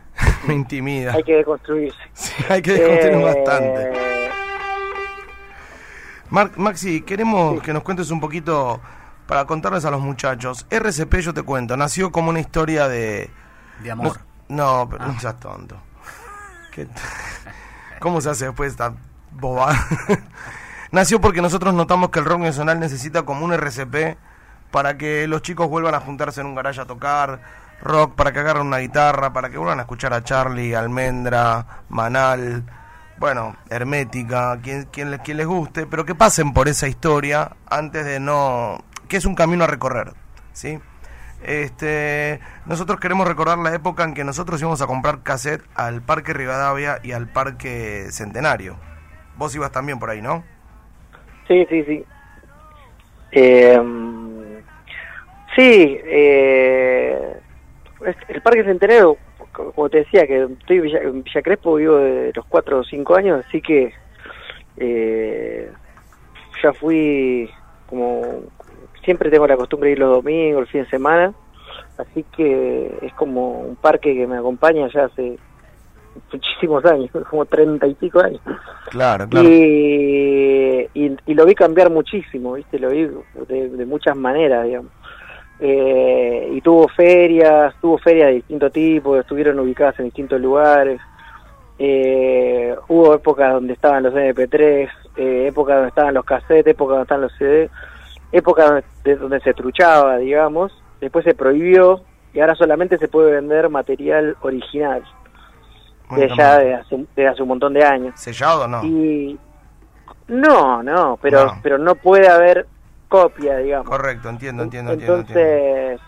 [0.46, 1.12] me intimida.
[1.12, 1.98] Hay que deconstruirse.
[2.14, 3.92] Sí, hay que desconstruir Eh, bastante.
[6.30, 8.80] Mar- Maxi, queremos que nos cuentes un poquito
[9.26, 10.66] para contarles a los muchachos.
[10.70, 13.30] RCP, yo te cuento, nació como una historia de...
[13.82, 14.18] De amor.
[14.48, 15.76] No, no, pero no seas tonto.
[16.72, 16.88] ¿Qué-
[18.00, 18.94] ¿Cómo se hace después esta
[19.32, 19.74] boba?
[20.92, 24.16] Nació porque nosotros notamos que el rock nacional necesita como un RCP
[24.70, 27.40] para que los chicos vuelvan a juntarse en un garaje a tocar
[27.82, 32.64] rock, para que agarren una guitarra, para que vuelvan a escuchar a Charlie, Almendra, Manal,
[33.18, 38.20] bueno, Hermética, quien, quien, quien les guste, pero que pasen por esa historia antes de
[38.20, 38.82] no...
[39.08, 40.12] que es un camino a recorrer,
[40.52, 40.78] ¿sí?
[41.46, 46.32] Este, nosotros queremos recordar la época en que nosotros íbamos a comprar cassette al Parque
[46.32, 48.76] Rivadavia y al Parque Centenario.
[49.36, 50.42] Vos ibas también por ahí, ¿no?
[51.46, 52.04] Sí, sí, sí.
[53.30, 53.80] Eh,
[55.54, 57.36] sí, eh,
[58.28, 59.16] el Parque Centenario,
[59.52, 62.80] co- como te decía, que estoy en Villa, en Villa Crespo, vivo de los 4
[62.80, 63.92] o 5 años, así que
[64.78, 65.70] eh,
[66.62, 67.48] ya fui
[67.88, 68.42] como...
[69.06, 71.32] Siempre tengo la costumbre de ir los domingos, el fin de semana,
[71.96, 75.38] así que es como un parque que me acompaña ya hace
[76.30, 78.42] muchísimos años, como treinta y pico años.
[78.90, 79.48] Claro, claro.
[79.48, 82.78] Y, y, y lo vi cambiar muchísimo, ¿viste?
[82.78, 83.08] Lo vi
[83.48, 84.92] de, de muchas maneras, digamos.
[85.58, 91.00] Eh, y tuvo ferias, tuvo ferias de distintos tipos, estuvieron ubicadas en distintos lugares.
[91.78, 97.02] Eh, hubo épocas donde estaban los MP3, eh, época donde estaban los cassettes, época donde
[97.02, 97.70] estaban los CD,
[98.36, 103.32] época donde, de- donde se truchaba, digamos, después se prohibió y ahora solamente se puede
[103.32, 105.02] vender material original,
[106.10, 108.14] de ya de hace, de hace un montón de años.
[108.18, 108.82] ¿Sellado o no?
[108.84, 109.38] Y
[110.28, 111.60] no, no, pero No.
[111.62, 112.66] pero no puede haber
[113.08, 113.88] copia, digamos.
[113.88, 115.20] Correcto, entiendo, entiendo, entiendo.
[115.20, 116.00] Entonces,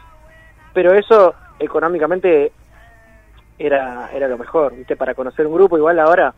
[0.73, 2.53] pero eso económicamente
[3.59, 4.97] era era lo mejor, ¿viste?
[4.97, 6.35] Para conocer un grupo, igual ahora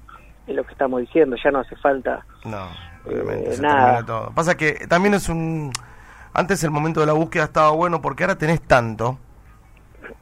[0.47, 2.25] es lo que estamos diciendo, ya no hace falta.
[2.45, 2.69] No,
[3.07, 3.81] obviamente, Eh, se nada.
[3.85, 4.31] termina todo.
[4.33, 5.73] Pasa que también es un...
[6.33, 9.19] Antes el momento de la búsqueda estaba bueno porque ahora tenés tanto.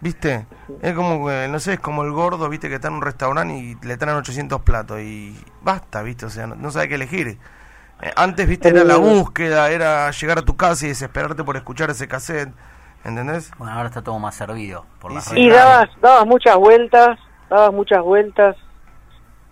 [0.01, 0.47] ¿Viste?
[0.83, 2.69] Es como, que, no sé, es como el gordo, ¿viste?
[2.69, 6.27] Que está en un restaurante y le traen 800 platos y basta, ¿viste?
[6.27, 7.38] O sea, no, no sabe qué elegir.
[8.01, 8.69] Eh, antes, ¿viste?
[8.69, 8.99] Era la Eh.
[8.99, 12.53] búsqueda, era llegar a tu casa y desesperarte por escuchar ese cassette.
[13.05, 13.51] ¿Entendés?
[13.59, 15.38] Bueno, ahora está todo más servido por Y las sí.
[15.38, 18.57] Y dabas, dabas muchas vueltas, dabas muchas vueltas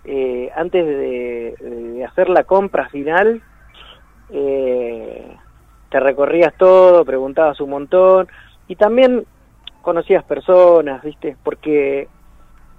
[0.07, 3.41] eh, antes de, hacer la compra final.
[4.29, 5.37] eh,
[5.89, 8.27] te recorrías todo, preguntabas un montón
[8.67, 9.25] y también
[9.81, 11.37] conocías personas, ¿viste?
[11.43, 12.09] Porque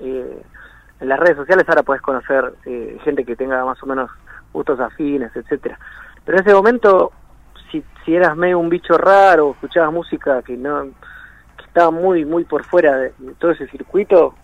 [0.01, 0.43] eh,
[1.01, 4.11] en las redes sociales ahora puedes conocer eh, gente que tenga más o menos
[4.53, 5.79] gustos afines, etcétera.
[6.25, 7.13] Pero en ese momento,
[7.71, 10.85] si, si eras medio un bicho raro, escuchabas música que no
[11.57, 14.35] que estaba muy muy por fuera de todo ese circuito,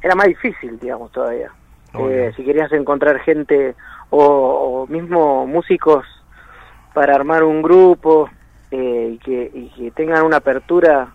[0.00, 1.50] era más difícil, digamos, todavía.
[1.94, 3.74] Eh, si querías encontrar gente
[4.10, 6.04] o, o mismo músicos
[6.94, 8.28] para armar un grupo
[8.70, 11.08] eh, y, que, y que tengan una apertura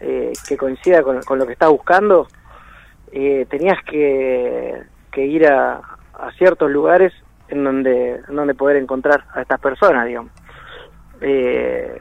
[0.00, 2.28] eh, que coincida con, con lo que estás buscando,
[3.10, 5.80] eh, tenías que, que ir a,
[6.14, 7.12] a ciertos lugares
[7.48, 10.30] en donde, en donde poder encontrar a estas personas, digamos.
[11.20, 12.00] Eh,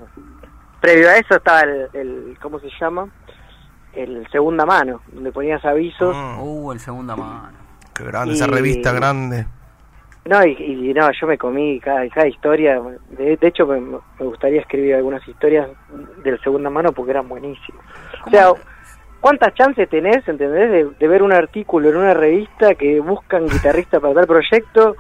[0.80, 3.08] previo a eso estaba el, el, ¿cómo se llama?
[3.94, 6.16] El segunda mano, donde ponías avisos.
[6.16, 7.63] Mm, Uh, el segunda mano.
[7.96, 9.46] Qué grande, y- esa revista grande.
[10.26, 12.82] No, y, y no, yo me comí cada, cada historia.
[13.10, 15.68] De, de hecho, me, me gustaría escribir algunas historias
[16.24, 17.84] del segunda mano porque eran buenísimas.
[18.26, 18.54] O sea,
[19.20, 24.00] ¿cuántas chances tenés, entendés, de, de ver un artículo en una revista que buscan guitarrista
[24.00, 24.96] para tal proyecto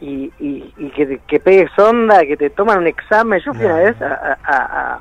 [0.00, 3.40] y, y, y que, que pegues onda, que te toman un examen?
[3.44, 5.00] Yo fui una vez a, a- a- a-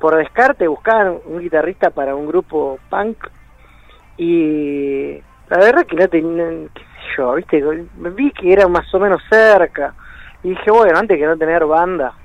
[0.00, 3.18] por descarte buscaban un guitarrista para un grupo punk
[4.16, 5.20] y
[5.58, 9.22] la verdad que no tenía, qué sé yo, viste, vi que era más o menos
[9.30, 9.94] cerca
[10.42, 12.12] y dije, bueno, antes que no tener banda.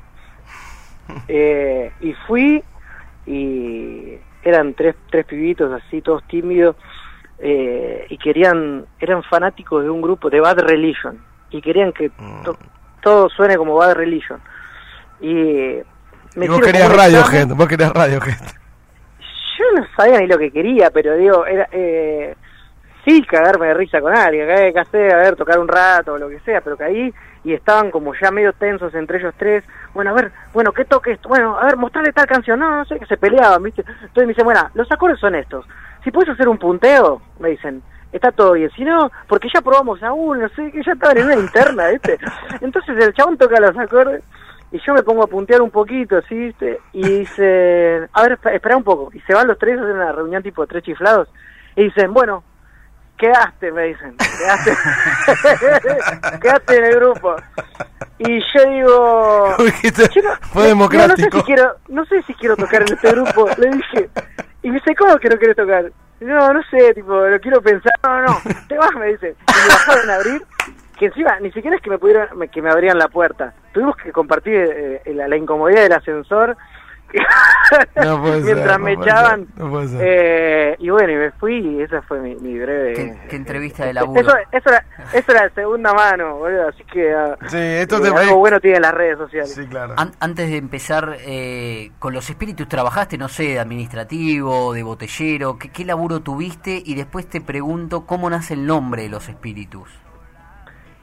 [1.28, 2.64] Eh, y fui
[3.26, 4.14] y
[4.44, 6.76] eran tres, tres pibitos así, todos tímidos,
[7.40, 11.18] eh, y querían, eran fanáticos de un grupo de Bad Religion,
[11.50, 12.12] y querían que
[12.44, 12.58] to-
[13.02, 14.40] todo suene como Bad Religion.
[15.20, 15.34] Y
[16.36, 17.58] me Y vos querías examen.
[17.58, 18.38] vos querías Radiohead.
[19.58, 22.36] Yo no sabía ni lo que quería, pero digo, era, eh,
[23.10, 26.18] sí cagarme de risa con alguien, que que hacer, a ver, tocar un rato o
[26.18, 29.64] lo que sea, pero caí y estaban como ya medio tensos entre ellos tres.
[29.94, 31.30] Bueno, a ver, bueno, ¿qué toque esto?
[31.30, 32.60] Bueno, a ver, mostrarle tal canción.
[32.60, 33.82] No, no sé, que se peleaban, ¿viste?
[33.88, 35.66] Entonces me dicen, bueno, los acordes son estos.
[36.04, 38.70] Si puedes hacer un punteo, me dicen, está todo bien.
[38.76, 41.88] Si no, porque ya probamos a uno, no sé, que ya estaban en una interna,
[41.88, 42.18] ¿viste?
[42.62, 44.22] Entonces el chabón toca los acordes
[44.72, 46.36] y yo me pongo a puntear un poquito, ¿sí?
[46.36, 46.80] ¿viste?
[46.94, 49.10] Y dicen, a ver, esp- espera un poco.
[49.14, 51.30] Y se van los tres, hacen una reunión tipo tres chiflados.
[51.76, 52.44] Y dicen, bueno,
[53.20, 54.16] quedaste, me dicen.
[54.18, 54.72] Quedaste,
[56.42, 57.36] quedaste en el grupo.
[58.18, 59.56] Y yo digo...
[60.14, 61.08] Yo no- fue no- democrático.
[61.08, 63.48] No, sé si quiero, no sé si quiero tocar en este grupo.
[63.58, 64.10] Le dije.
[64.64, 65.92] Y me dice, ¿cómo que no quieres tocar?
[66.20, 67.92] No, no sé, tipo, lo quiero pensar.
[68.04, 69.36] No, no, te vas, me dice.
[69.48, 70.42] Y me bajaron a abrir.
[70.98, 73.54] Que encima, ni siquiera es que me pudieran, me- que me abrían la puerta.
[73.72, 76.58] Tuvimos que compartir eh, la, la incomodidad del ascensor.
[78.04, 79.46] No puede ser, mientras no me puede echaban.
[79.48, 80.00] ser, no puede ser.
[80.04, 82.94] Eh, y bueno, y me fui y esa fue mi, mi breve...
[82.94, 84.20] ¿Qué, qué entrevista de laburo?
[84.22, 87.14] Eso, eso, era, eso era de segunda mano, boludo, así que...
[87.14, 89.54] ah, Sí, esto eh, te algo bueno tienen las redes sociales.
[89.54, 89.94] Sí, claro.
[89.98, 95.58] An- antes de empezar eh, con los espíritus, ¿trabajaste, no sé, de administrativo, de botellero?
[95.60, 96.82] ¿Qué, ¿Qué laburo tuviste?
[96.84, 99.90] Y después te pregunto, ¿cómo nace el nombre de los espíritus?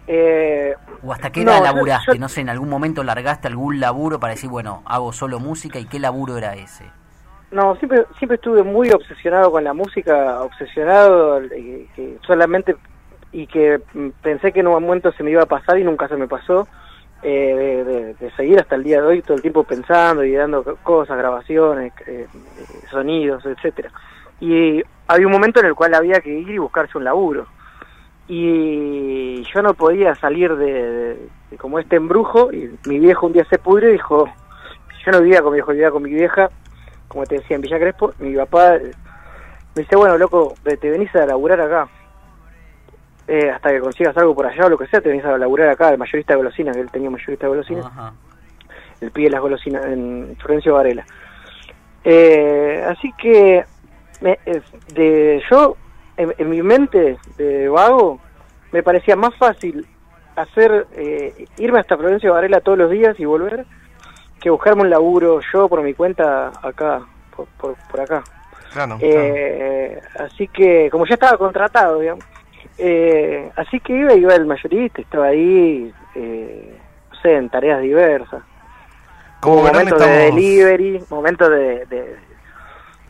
[0.07, 2.13] Eh, ¿O hasta qué No, edad yo- laburaste?
[2.15, 5.79] yo- No sé, en algún momento largaste algún laburo para decir, bueno, hago solo música
[5.79, 6.85] y qué laburo era ese.
[7.51, 12.77] No, siempre, siempre estuve muy obsesionado con la música, obsesionado eh, que solamente
[13.33, 13.81] y que
[14.23, 16.67] pensé que en un momento se me iba a pasar y nunca se me pasó,
[17.23, 20.63] eh, de, de- seguir hasta el día de hoy todo el tiempo pensando y dando
[20.65, 23.91] co- cosas, grabaciones, eh, eh, sonidos, etcétera.
[24.41, 27.47] Y había un momento en el cual había que ir y buscarse un laburo.
[28.29, 33.33] Y yo no podía salir de, de- de como este embrujo y mi viejo un
[33.33, 34.29] día se pudrió y dijo,
[35.05, 36.51] yo no vivía con mi viejo, vivía con mi vieja,
[37.09, 38.93] como te decía, en Villa Crespo, mi papá eh,
[39.77, 41.89] me dice, bueno, loco, te venís a laburar acá.
[43.29, 45.69] eh, hasta que consigas algo por allá o lo que sea, te venís a laburar
[45.69, 48.13] acá, el mayorista de golosinas, que él tenía mayorista de golosinas, Ajá.
[49.01, 51.05] el pie de las golosinas en Florencio Varela.
[52.05, 53.65] Eh, así que
[54.21, 54.63] me- eh,
[54.95, 55.77] de yo,
[56.17, 58.19] en, en mi mente de vago,
[58.73, 59.87] me parecía más fácil
[60.37, 63.65] hacer eh, irme hasta Florencio Varela todos los días y volver
[64.41, 67.01] que buscarme un laburo yo por mi cuenta acá,
[67.35, 68.23] por, por, por acá.
[68.73, 69.01] Claro, claro.
[69.01, 72.25] Eh, así que, como ya estaba contratado, digamos,
[72.79, 76.79] eh, así que iba, iba el mayorista, estaba ahí, eh,
[77.11, 78.43] no sé, en tareas diversas.
[79.41, 82.17] Como momentos de delivery, momentos de, de,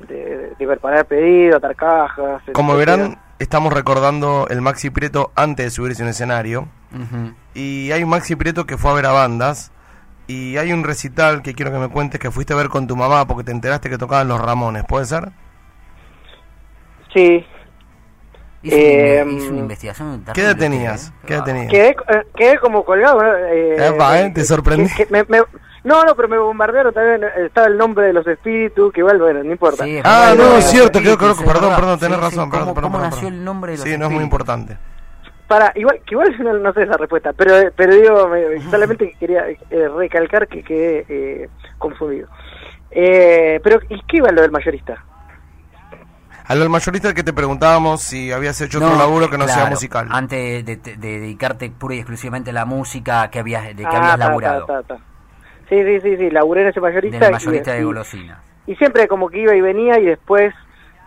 [0.09, 2.43] de, de preparar pedidos, atar cajas.
[2.53, 2.97] Como etcétera.
[2.97, 6.69] verán, estamos recordando el Maxi Prieto antes de subirse a un escenario.
[7.55, 9.73] Y hay un Maxi Prieto que fue a ver a bandas.
[10.29, 12.97] Y hay un recital que quiero que me cuentes que fuiste a ver con tu
[12.97, 15.31] mamá porque te enteraste que tocaban los Ramones, ¿puede ser?
[17.15, 17.47] Sí,
[18.63, 21.09] Hizo, Eh, una, hizo una investigación ¿Qué edad terrible, tenías?
[21.09, 21.13] ¿eh?
[21.27, 21.69] ¿Qué edad tenías?
[21.71, 23.21] quedé, eh, quedé como colgado.
[23.23, 24.91] Eh, Epa, eh, te sorprendí.
[24.93, 25.45] que- que me- me-
[25.87, 27.25] no, no, pero me bombardearon también.
[27.25, 29.85] eh, Estaba el nombre de los espíritus, que igual, bueno, no importa.
[29.85, 32.75] Sí, Ah, no, es cierto, creo, perdón, perdón, tenés Sí, razón, sí, perdón, ¿Cómo, perdón,
[32.75, 33.39] cómo perdón, nació perdón.
[33.39, 34.77] el nombre de los Sí, no es muy importante.
[35.49, 39.49] Para, igual, que igual no, no sé esa respuesta, pero, pero digo, me- solamente quería
[39.49, 42.29] eh, recalcar que quedé eh, confundido.
[42.91, 45.05] Eh, pero, ¿y qué iba lo del mayorista?
[46.49, 49.67] A lo del mayorista que te preguntábamos si habías hecho otro laburo que no sea
[49.67, 50.09] musical.
[50.11, 53.85] Antes de, de- de dedicarte pura y exclusivamente a la música que habías, de que
[53.87, 54.65] Ah, habías ta, laburado.
[54.67, 55.01] ta, ta, ta.
[55.69, 57.19] Sí, sí, sí, sí, laburé en ese mayorista.
[57.19, 58.39] Del y- mayorista de y- golosinas.
[58.67, 60.55] y siempre como que iba y venía y después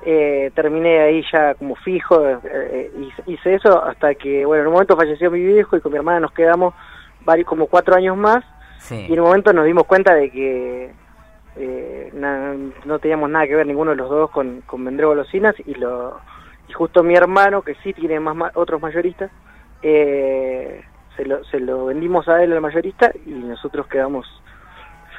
[0.05, 4.68] eh, terminé ahí ya como fijo, eh, eh, hice- hice eso hasta que, bueno, en
[4.68, 6.74] un momento falleció mi viejo y con mi hermana nos quedamos
[7.26, 8.43] varios, como cuatro años más
[8.78, 9.07] Sí.
[9.10, 10.91] y en un momento nos dimos cuenta de que
[11.57, 12.55] eh, na-
[12.86, 16.18] no teníamos nada que ver ninguno de los dos con, con vender golosinas y, lo,
[16.70, 19.30] y justo mi hermano, que sí tiene más ma- otros mayoristas,
[19.82, 20.82] eh,
[21.18, 24.26] se, lo, se lo vendimos a él al mayorista y nosotros quedamos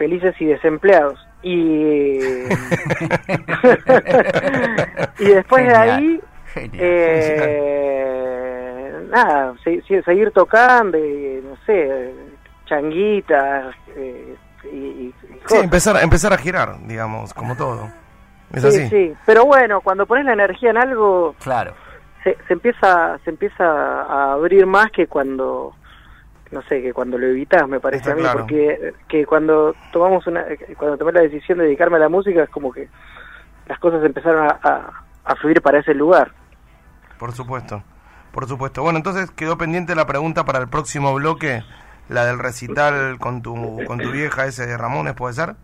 [0.00, 1.18] felices y desempleados.
[1.42, 2.18] Y,
[5.18, 6.20] y después de ahí,
[6.54, 6.80] genial.
[7.60, 12.12] eh, nada, se- se- seguir tocando, y, no sé,
[12.66, 14.34] changuitas eh,
[14.72, 15.64] y, y- Sí, cosas.
[15.64, 17.88] empezar, empezar a girar, digamos, como todo.
[18.52, 18.88] Es Sí, así.
[18.88, 21.74] sí, pero bueno, cuando pones la energía en algo, Claro.
[22.24, 25.72] se, se empieza se empieza a abrir más que cuando
[26.50, 28.46] no sé que cuando lo evitas me parece Está a mí claro.
[28.46, 30.44] porque que cuando tomamos una
[30.76, 32.88] cuando tomé la decisión de dedicarme a la música es como que
[33.66, 36.32] las cosas empezaron a, a, a fluir para ese lugar
[37.18, 37.84] Por supuesto,
[38.32, 38.82] por supuesto.
[38.82, 41.64] Bueno, entonces quedó pendiente la pregunta para el próximo bloque,
[42.08, 45.56] la del recital con tu, con tu vieja ese de Ramones, ¿puede ser?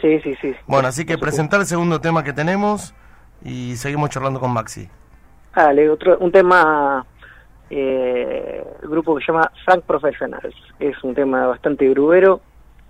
[0.00, 2.94] sí sí sí Bueno, así que presentar el segundo tema que tenemos
[3.42, 4.90] y seguimos charlando con Maxi.
[5.54, 7.04] Dale, otro un tema
[7.70, 12.40] eh, grupo que se llama Frank Professionals es un tema bastante grubero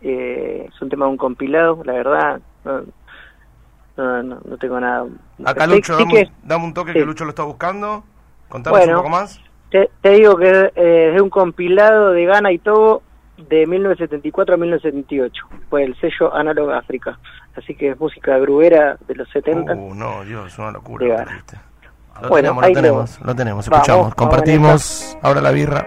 [0.00, 2.82] eh, es un tema de un compilado la verdad no,
[3.96, 5.06] no, no, no tengo nada
[5.44, 6.98] Acá Lucho, sí dame, que- un- dame un toque sí.
[7.00, 8.04] que Lucho lo está buscando.
[8.48, 8.92] Contanos Bueno.
[8.94, 9.40] un poco más.
[9.70, 13.02] Te, te digo que eh, es de un compilado de Ghana y Togo
[13.36, 15.44] de 1974 a 1978.
[15.68, 17.18] Fue el sello Analog África.
[17.56, 19.74] Así que es música grubera de los 70.
[19.74, 21.06] Uh, no, Dios, una locura.
[21.24, 21.58] De.
[22.20, 25.86] Lo Bueno, tenemos, ahí lo tenemos, lo tenemos, escuchamos, vamos, compartimos ahora la birra.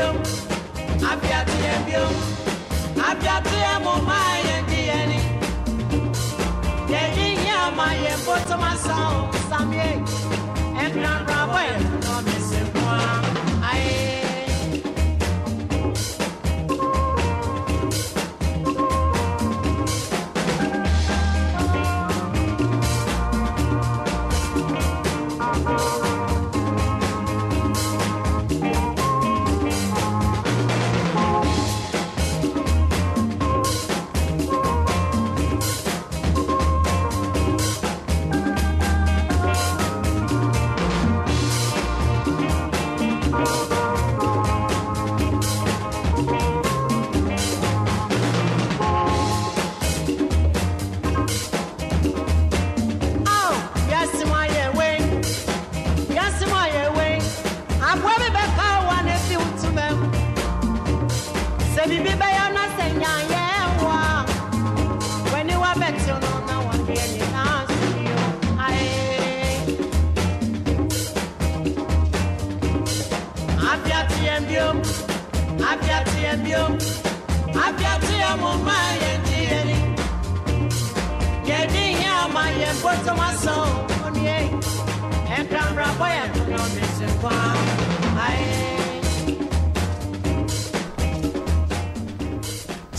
[0.00, 0.46] ambiance,
[1.10, 2.24] abbiate ambiance,
[3.08, 3.60] abbiate
[10.80, 11.99] and Grand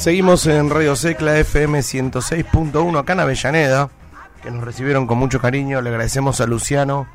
[0.02, 3.89] Seguimos en Radio Secla FM 106.1 acá en Avellaneda,
[4.41, 5.80] que nos recibieron con mucho cariño.
[5.80, 7.06] Le agradecemos a Luciano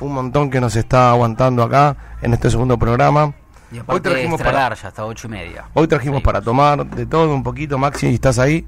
[0.00, 3.32] un montón que nos está aguantando acá en este segundo programa.
[3.72, 5.64] Y Hoy aparte trajimos para, large, hasta ocho y media.
[5.72, 6.24] hoy trajimos Sí.
[6.24, 7.78] para tomar de todo un poquito.
[7.78, 8.66] Maxi, ¿estás ahí?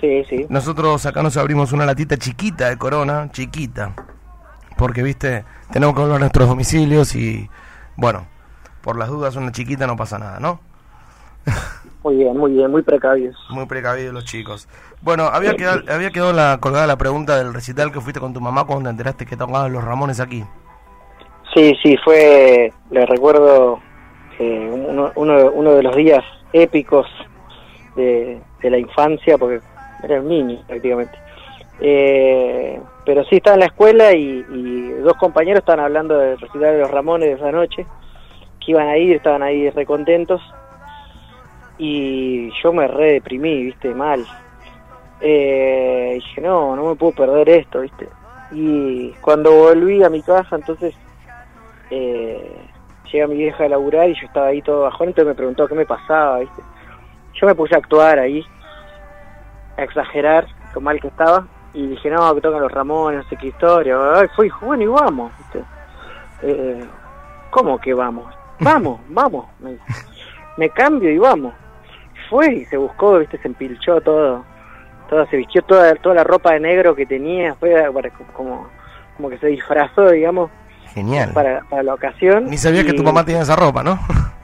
[0.00, 0.46] Sí, sí.
[0.48, 3.92] Nosotros acá nos abrimos una latita chiquita de Corona, chiquita.
[4.76, 7.50] Porque, viste, tenemos que volver a nuestros domicilios y,
[7.96, 8.28] bueno,
[8.82, 10.60] por las dudas una chiquita no pasa nada, ¿no?
[12.04, 13.36] Muy bien, muy bien, muy precavidos.
[13.50, 14.68] Muy precavidos los chicos.
[15.02, 18.40] Bueno, había quedado, había quedado la, colgada la pregunta del recital que fuiste con tu
[18.40, 20.44] mamá cuando te enteraste que tocaban los Ramones aquí.
[21.54, 23.80] Sí, sí, fue, le recuerdo
[24.38, 27.06] eh, uno, uno, uno de los días épicos
[27.96, 29.60] de, de la infancia, porque
[30.02, 31.18] era un niño prácticamente.
[31.80, 36.74] Eh, pero sí, estaba en la escuela y, y dos compañeros estaban hablando del recital
[36.74, 37.86] de los Ramones de esa noche,
[38.64, 40.40] que iban a ir, estaban ahí recontentos,
[41.78, 44.26] y yo me re viste, mal.
[45.20, 48.08] Eh, dije, no, no me puedo perder esto, viste.
[48.50, 50.94] Y cuando volví a mi casa, entonces
[51.90, 52.60] eh,
[53.12, 55.74] llega mi vieja a laburar y yo estaba ahí todo bajón, entonces me preguntó qué
[55.74, 56.62] me pasaba, ¿viste?
[57.34, 58.44] Yo me puse a actuar ahí,
[59.76, 63.36] a exagerar lo mal que estaba, y dije, no, que tocan los Ramones, no sé
[63.36, 63.96] qué historia.
[64.34, 65.64] Fue, dijo, bueno, y vamos, ¿viste?
[66.42, 66.84] Eh,
[67.50, 68.34] ¿Cómo que vamos?
[68.60, 69.46] Vamos, vamos.
[69.60, 69.76] Me,
[70.56, 71.54] me cambio y vamos.
[72.28, 73.38] Fue y se buscó, ¿viste?
[73.38, 74.44] Se empilchó todo.
[75.08, 78.68] todo se vistió toda, toda la ropa de negro que tenía, fue para- como,
[79.16, 80.50] como que se disfrazó, digamos,
[80.92, 81.30] Genial.
[81.32, 82.46] para, para la ocasión.
[82.50, 83.98] Ni sabía que tu mamá tenía esa ropa, ¿no?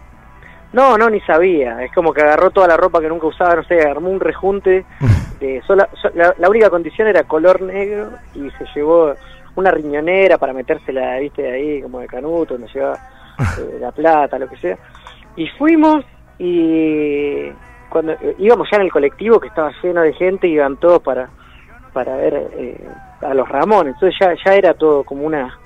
[0.72, 1.84] No, no, ni sabía.
[1.84, 4.84] Es como que agarró toda la ropa que nunca usaba, no sé, armó un rejunte.
[5.38, 9.14] De sola, so- la, la única condición era color negro y se llevó
[9.54, 12.98] una riñonera para metérsela, viste, ahí como de canuto, donde llevaba
[13.58, 14.76] eh, la plata, lo que sea.
[15.36, 16.04] Y fuimos
[16.40, 17.50] y
[17.94, 21.28] cuando eh, íbamos ya en el colectivo que estaba lleno de gente, iban todos para
[21.92, 22.88] para ver eh,
[23.22, 23.94] a los Ramones.
[23.94, 25.56] Entonces ya, ya era todo como una,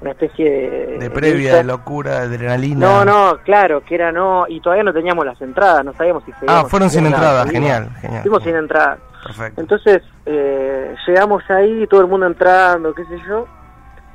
[0.00, 0.98] una especie de...
[0.98, 2.84] De previa, de locura, de adrenalina.
[2.84, 6.32] No, no, claro, que era no, y todavía no teníamos las entradas, no sabíamos si
[6.48, 8.22] Ah, fueron sin entrada, genial, genial.
[8.22, 8.98] Fuimos sin entrada.
[9.22, 9.60] Perfecto.
[9.60, 13.46] Entonces, eh, llegamos ahí, todo el mundo entrando, qué sé yo,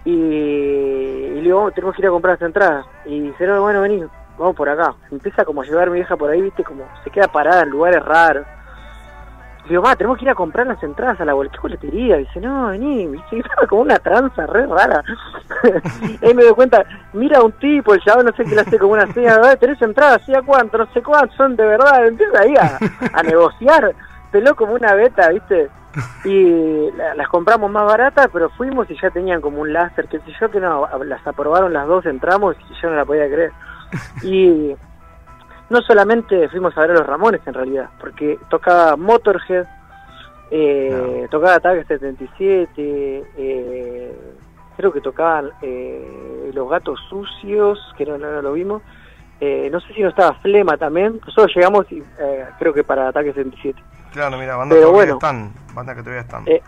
[0.03, 2.85] y, y le digo, "Oh, tenemos que ir a comprar las entradas.
[3.05, 4.03] Y dice, no, bueno, vení.
[4.37, 4.93] Vamos por acá.
[5.11, 8.03] Empieza como a llevar mi vieja por ahí, viste, como se queda parada en lugares
[8.03, 8.45] raros.
[9.69, 12.17] Digo, ma, tenemos que ir a comprar las entradas a la bol- ¿qué boletería.
[12.17, 15.01] Dice, no, vení, viste, estaba como una tranza re rara.
[16.21, 18.91] ahí me doy cuenta, mira un tipo, el chabón no sé qué le hace como
[18.93, 20.21] una seña, "Ah, ¿tenés entradas?
[20.25, 20.77] ¿Sí a cuánto?
[20.77, 22.05] No sé cuánto, son de verdad.
[22.05, 22.77] Empieza ahí a,
[23.17, 23.93] a negociar,
[24.31, 25.69] peló como una beta, viste.
[26.25, 30.19] Y la- las compramos más baratas, pero fuimos y ya tenían como un láser, que
[30.19, 33.51] sé yo, que no, las aprobaron las dos, entramos y yo no la podía creer.
[34.23, 34.75] Y
[35.69, 39.65] no solamente fuimos a ver a los Ramones en realidad, porque tocaba Motorhead,
[40.51, 44.15] eh, tocaba Ataque 77, eh,
[44.77, 48.81] creo que tocaban eh, Los Gatos Sucios, que no, no, no lo vimos,
[49.39, 53.07] eh, no sé si no estaba Flema también, nosotros llegamos y, eh, creo que para
[53.09, 53.81] Ataque 77.
[54.11, 55.13] Claro, mira, bandas Pero que todavía bueno.
[55.15, 55.75] están.
[55.75, 56.43] Bandas que todavía están.
[56.47, 56.61] Eh,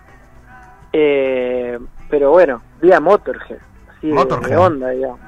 [0.94, 3.60] eh, pero bueno, vi a Motorhead,
[3.96, 4.50] así de- Motorhead.
[4.50, 5.20] de onda, digamos.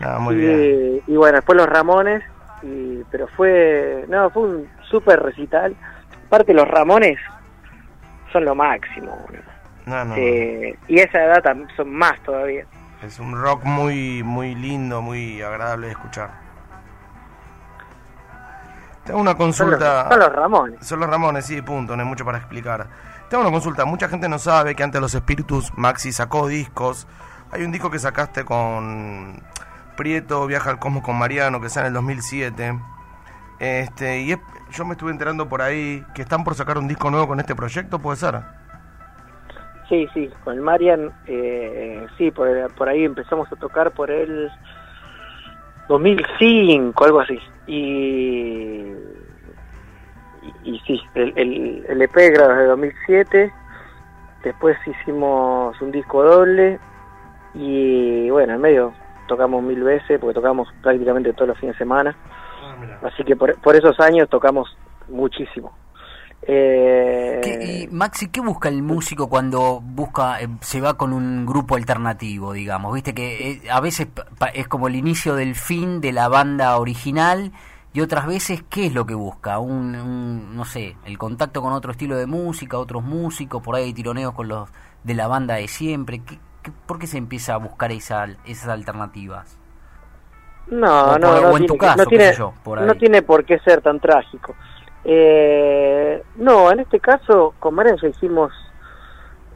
[0.00, 1.02] Ah, muy y, bien.
[1.06, 2.22] y bueno, después los Ramones,
[2.62, 5.74] y, pero fue, no, fue un súper recital.
[6.26, 7.18] Aparte los Ramones
[8.32, 9.16] son lo máximo.
[9.86, 11.42] No, no, Eh, y esa edad
[11.76, 12.64] son más todavía.
[13.02, 16.30] Es un rock muy, muy lindo, muy agradable de escuchar.
[19.04, 20.08] Tengo una Son los, consulta.
[20.08, 20.86] son los Ramones.
[20.86, 22.86] Son los Ramones, sí, punto, no hay mucho para explicar.
[23.30, 27.06] Tengo una consulta, mucha gente no sabe que antes los Espíritus Maxi sacó discos.
[27.52, 29.40] Hay un disco que sacaste con
[29.96, 32.78] Prieto, Viaja al Cosmos con Mariano, que sale en el 2007.
[33.58, 34.36] Este, y
[34.70, 37.54] yo me estuve enterando por ahí que están por sacar un disco nuevo con este
[37.54, 38.40] proyecto, ¿puede ser?
[39.88, 44.50] Sí, sí, con Marian, eh, sí, por, por ahí empezamos a tocar por el
[45.88, 47.38] 2005, algo así.
[47.68, 48.92] Y,
[50.64, 53.52] y, sí, el, el, el EP grabado de 2007,
[54.42, 56.80] después hicimos un disco doble
[57.54, 58.92] y bueno, en medio
[59.26, 62.16] tocamos mil veces porque tocamos prácticamente todos los fines de semana.
[63.02, 64.76] Así que por, por esos años tocamos
[65.08, 65.72] muchísimo.
[66.48, 71.44] Eh, ¿Qué- y Maxi, ¿qué busca el músico cuando busca eh, se va con un
[71.46, 72.94] grupo alternativo, digamos?
[72.94, 74.08] Viste que eh, a veces
[74.54, 77.52] es como el inicio del fin de la banda original
[77.92, 79.58] y otras veces, ¿qué es lo que busca?
[79.58, 83.84] Un, un, no sé, el contacto con otro estilo de música, otros músicos, por ahí
[83.84, 84.68] hay tironeos con los
[85.02, 86.20] de la banda de siempre.
[86.20, 86.40] ¿Qué, qué-
[86.86, 89.58] por qué se empieza a buscar esa, esas alternativas?
[90.68, 93.22] No, no, por- no, o en tu tiene, caso, no, tiene, yo, por no tiene
[93.22, 94.54] por qué ser tan trágico.
[95.04, 98.52] Eh, no, en este caso con Marian ya hicimos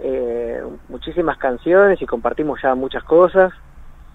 [0.01, 3.53] eh, muchísimas canciones y compartimos ya muchas cosas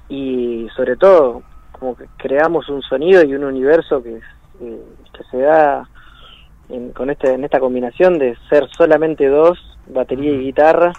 [0.08, 1.44] y sobre todo
[1.74, 4.22] como que creamos un sonido y un universo que,
[4.62, 4.84] eh,
[5.14, 5.90] que se da
[6.70, 10.94] en, con este, en esta combinación de ser solamente dos, batería y guitarra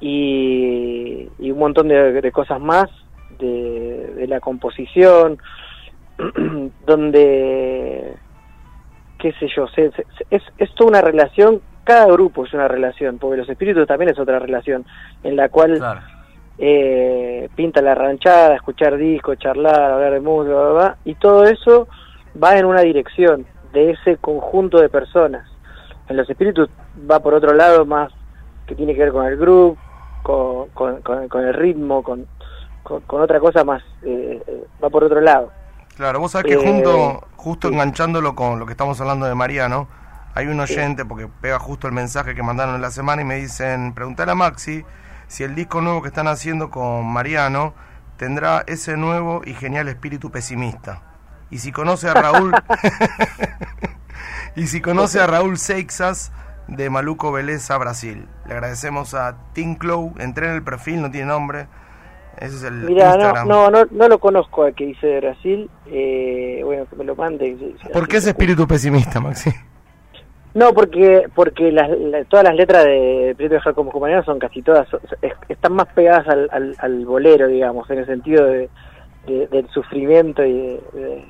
[0.00, 2.86] y, y un montón de, de cosas más
[3.38, 5.38] de, de la composición
[6.86, 8.14] donde
[9.18, 13.18] qué sé yo se- se- es, es toda una relación cada grupo es una relación
[13.18, 14.86] porque los espíritus también es otra relación
[15.22, 16.00] en la cual Claro.
[16.58, 21.44] eh, pinta la ranchada, escuchar discos, charlar, hablar de música, bla, bla, bla, y todo
[21.44, 21.88] eso
[22.42, 25.48] va en una dirección de ese conjunto de personas.
[26.08, 26.68] En los espíritus
[27.10, 28.12] va por otro lado más
[28.66, 29.76] que tiene que ver con el groove,
[30.22, 32.26] con, con, con- con el ritmo, con,
[32.82, 35.50] con, otra cosa más, eh, eh, va por otro lado.
[35.96, 37.74] Claro, vos sabés que Eh, junto, justo sí.
[37.74, 39.88] enganchándolo con lo que estamos hablando de Mariano,
[40.34, 43.36] hay un oyente, porque pega justo el mensaje que mandaron en la semana y me
[43.36, 44.84] dicen, preguntale a Maxi
[45.26, 47.74] si el disco nuevo que están haciendo con Mariano
[48.16, 51.02] tendrá ese nuevo y genial espíritu pesimista.
[51.50, 52.52] Y si conoce a Raúl,
[54.56, 56.32] y si conoce a Raúl Seixas
[56.70, 58.26] de Maluco Beleza, Brasil.
[58.46, 61.66] Le agradecemos a Tinclow, entré en el perfil, no tiene nombre.
[62.38, 63.48] Ese es el Mira, no, Instagram.
[63.48, 67.14] no, no, no lo conozco al que dice de Brasil, eh, bueno, que me lo
[67.16, 67.56] mande.
[67.92, 69.50] ¿Por qué ese espíritu pesimista, Maxi?
[70.54, 74.62] No, porque porque las, la- todas las letras de Prieto de como compañero son casi
[74.62, 78.68] todas, son- es- están más pegadas al, al, al bolero, digamos, en el sentido de,
[79.26, 81.24] de- del sufrimiento y de- de-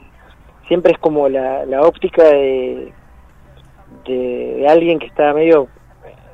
[0.68, 2.94] siempre es como la, la óptica de,
[4.06, 5.68] de, alguien que está medio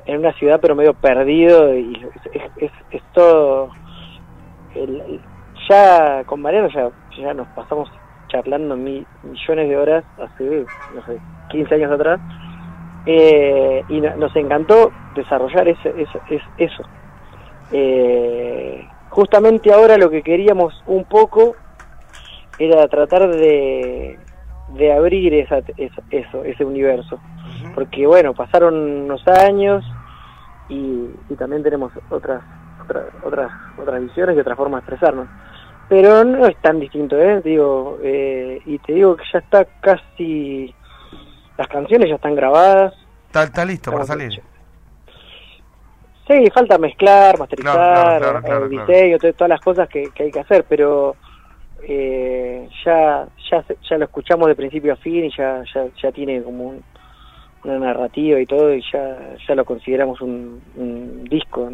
[0.05, 1.93] en una ciudad pero medio perdido y
[2.55, 3.71] es, es, todo
[4.75, 5.21] el-
[5.69, 7.89] ya con Mariano ya, ya nos pasamos
[8.29, 12.21] charlando mi- millones de horas hace no sé 15 años atrás
[13.05, 16.83] eh, y no- nos encantó desarrollar ese, ese- es- eso.
[17.71, 21.55] Eh, justamente ahora lo que queríamos un poco
[22.57, 24.19] era tratar de,
[24.67, 27.21] de abrir esa, esa- eso, ese universo.
[27.77, 28.73] Porque bueno, pasaron
[29.03, 29.85] unos años
[30.67, 32.41] y, y también tenemos otras,
[32.83, 35.27] otras, otras, otras visiones y otras formas de expresarnos.
[35.87, 37.39] pero no es tan distinto, ¿eh?
[37.43, 40.73] Digo, eh, y te digo que ya está casi,
[41.55, 42.95] las canciones ya están grabadas.
[43.27, 44.41] Está, está listo para salir.
[46.27, 50.09] Sí, falta mezclar, masterizar, Claro, claro, claro, el claro, diseño, to- todas las cosas que,
[50.15, 51.15] que hay que hacer, pero
[51.83, 56.41] eh, ya, ya ya lo escuchamos de principio a fin y ya, ya, ya tiene
[56.41, 56.83] como un-
[57.67, 61.69] una narrativa y todo y ya, ya lo consideramos un, un disco.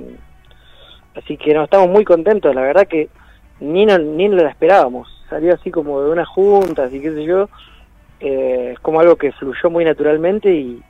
[1.15, 3.09] Así que no, estamos muy contentos, la verdad que
[3.59, 7.23] ni, no, ni nos la esperábamos, salió así como de una junta, así que sé
[7.23, 7.49] yo,
[8.19, 10.81] eh, es como algo que fluyó muy naturalmente y,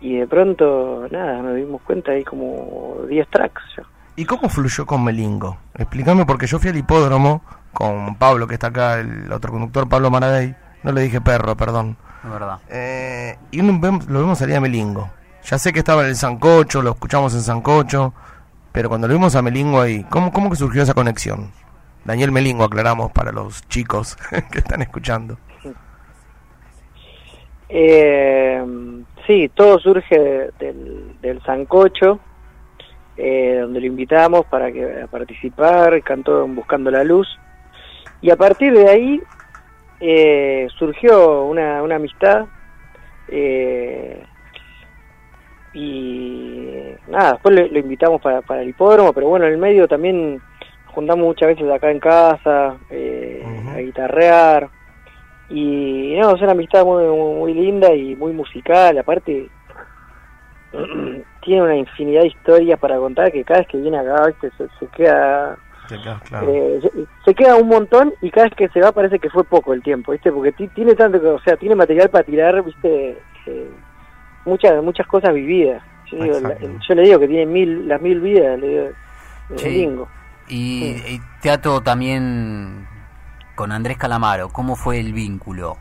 [0.00, 3.62] y de pronto, nada, nos dimos cuenta, hay como 10 tracks.
[4.16, 5.58] ¿Y cómo fluyó con Melingo?
[5.74, 10.10] Explícame porque yo fui al hipódromo con Pablo, que está acá, el otro conductor, Pablo
[10.10, 10.54] Maradei.
[10.82, 11.96] No le dije perro, perdón.
[12.26, 12.58] Es verdad.
[12.68, 15.08] Eh, y uno vemos- lo vimos salir a Melingo.
[15.44, 18.12] Ya sé que estaba en el Sancocho, lo escuchamos en Sancocho,
[18.72, 21.52] pero cuando lo vimos a Melingo ahí, ¿cómo, cómo que surgió esa conexión?
[22.04, 24.16] Daniel Melingo, aclaramos para los chicos
[24.50, 25.38] que están escuchando.
[27.68, 28.64] Eh,
[29.26, 32.20] sí, todo surge de- del, del Sancocho,
[33.16, 37.28] eh, donde lo invitamos para que a participar, cantó en Buscando la Luz,
[38.20, 39.20] y a partir de ahí
[40.00, 42.46] eh, surgió una, una amistad,
[43.28, 44.22] eh,
[45.72, 46.72] y
[47.08, 50.34] nada, después lo, lo invitamos para, para el hipódromo, pero bueno, en el medio también
[50.34, 53.44] nos juntamos muchas veces acá en casa, eh,
[53.74, 54.68] a guitarrear,
[55.48, 59.48] y no, es una amistad muy, muy linda y muy musical, aparte
[61.42, 64.50] tiene una infinidad de historias para contar que cada vez que viene acá ¿viste?
[64.58, 65.56] Se, se queda
[65.88, 66.52] Te quedas claro.
[66.52, 66.80] eh,
[67.26, 69.82] se, queda un montón y cada vez que se va parece que fue poco el
[69.82, 70.32] tiempo, ¿viste?
[70.32, 73.18] Porque ti- tiene tanto, o sea, tiene material para tirar, ¿viste?
[73.46, 73.70] Eh,
[74.44, 75.82] muchas muchas cosas vividas.
[76.10, 78.94] Yo, digo, la- yo le digo que tiene mil las mil vidas, le digo, eh,
[79.56, 79.88] Sí.
[80.48, 82.86] Y, y teatro también
[83.56, 85.76] con Andrés Calamaro, ¿cómo fue el vínculo?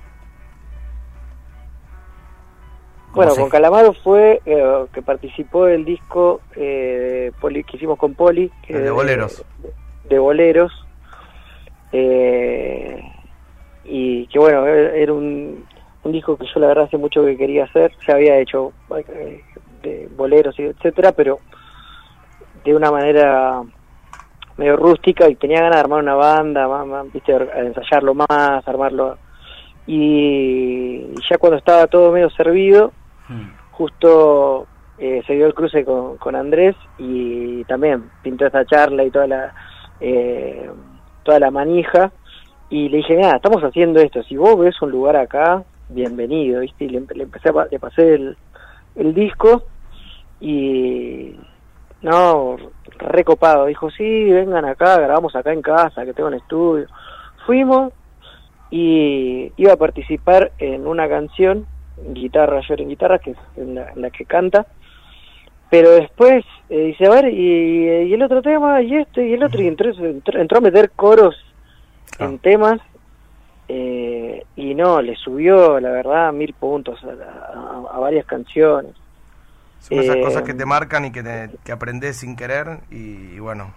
[3.11, 7.97] ¿Cómo Bueno, se- con Calamaro fue eh, que participó del disco eh, Poli- que hicimos
[7.97, 8.51] con Poli.
[8.65, 9.45] que El de boleros.
[9.59, 9.73] De,
[10.09, 10.84] de boleros.
[11.97, 13.01] Eh,
[13.85, 15.65] y que bueno, era era un,
[16.03, 17.91] un disco que yo la verdad hace mucho que quería hacer.
[18.05, 19.41] Se había hecho eh,
[19.83, 21.39] de boleros etcétera, pero
[22.63, 23.61] de una manera
[24.57, 29.17] medio rústica y tenía ganas de armar una banda, más, más, viste, ensayarlo más, armarlo.
[29.87, 32.91] Y ya cuando estaba todo medio servido,
[33.27, 33.49] Hmm.
[33.71, 34.67] justo
[34.99, 39.27] eh, se dio el cruce con, con Andrés y también pintó esta charla y toda
[39.27, 39.53] la
[39.99, 40.69] eh,
[41.25, 42.11] toda la manija
[42.69, 46.85] y le dije nada estamos haciendo esto si vos ves un lugar acá bienvenido viste
[46.85, 48.37] y le, le empecé a, le pasé el,
[48.95, 49.63] el disco
[50.39, 51.35] y
[52.03, 52.57] no
[52.99, 56.87] recopado dijo sí vengan acá grabamos acá en casa que tengo un estudio
[57.47, 57.91] fuimos
[58.69, 61.65] y iba a participar en una canción
[62.13, 64.67] guitarra yo en guitarra que es en la que canta
[65.69, 69.43] pero después eh, dice a ver y, y el otro tema y este y el
[69.43, 71.35] otro y entró, entró, entró a meter coros
[72.19, 72.79] en temas
[73.67, 78.93] eh, y no le subió la verdad mil puntos a, la- a- a varias canciones
[79.79, 83.35] Son esas Eh, cosas que te marcan y que, te, que aprendes sin querer y,
[83.35, 83.73] y bueno,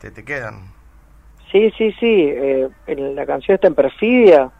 [0.00, 0.72] te, te quedan.
[1.50, 2.06] Sí, sí, sí.
[2.28, 4.50] eh, en la canción está en Perfidia.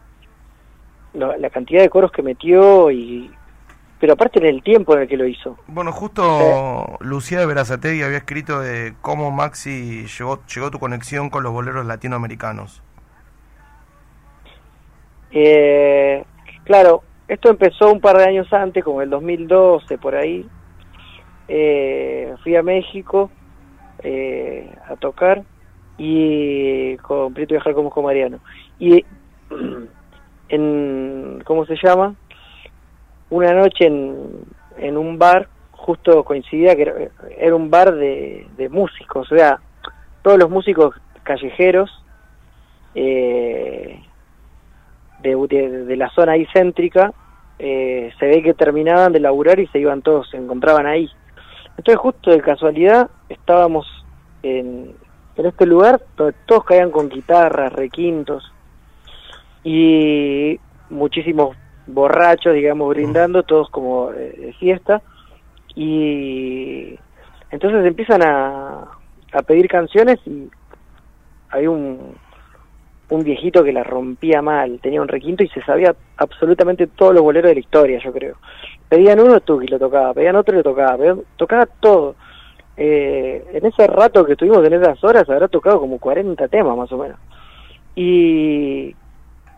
[1.13, 3.29] lo- la cantidad de coros que metió y.
[3.99, 5.57] Pero aparte en el tiempo en el que lo hizo.
[5.67, 11.43] Bueno, justo Lucía de Verazategui había escrito de cómo Maxi llegó, llegó tu conexión con
[11.43, 12.81] los boleros latinoamericanos.
[15.31, 16.23] Eh,
[16.63, 20.47] claro, esto empezó un par de años antes, como el 2012, por ahí.
[21.47, 23.29] Eh, fui a México
[24.03, 25.43] eh, a tocar
[25.97, 28.39] y con Prieto Viajar como con Mariano.
[28.79, 29.05] Y
[30.49, 32.15] en, ¿cómo se llama?
[33.29, 34.27] Una noche en,
[34.77, 39.59] en un bar, justo coincidía que era, un bar de, de músicos, o sea,
[40.21, 41.89] todos los músicos callejeros
[42.95, 44.01] eh,
[45.21, 47.13] de, de, de la zona ahí céntrica,
[47.59, 51.09] eh, se ve que terminaban de laburar y se iban todos, se encontraban ahí.
[51.77, 53.85] Entonces justo de casualidad estábamos
[54.43, 54.95] en,
[55.35, 58.51] en este lugar, donde todos caían con guitarras, requintos
[59.63, 60.59] y
[60.89, 61.55] muchísimos
[61.93, 65.01] borrachos, digamos, brindando, todos como eh, de fiesta.
[65.75, 66.97] Y
[67.51, 68.87] entonces empiezan a,
[69.33, 70.49] a pedir canciones y
[71.51, 72.15] hay un,
[73.09, 77.23] un viejito que la rompía mal, tenía un requinto y se sabía absolutamente todos los
[77.23, 78.35] boleros de la historia, yo creo.
[78.87, 82.15] Pedían uno, Tuki lo tocaba, pedían otro, lo tocaba, pedían- tocaba todo.
[82.77, 86.91] Eh, en ese rato que estuvimos en esas horas habrá tocado como 40 temas más
[86.91, 87.17] o menos.
[87.95, 88.95] Y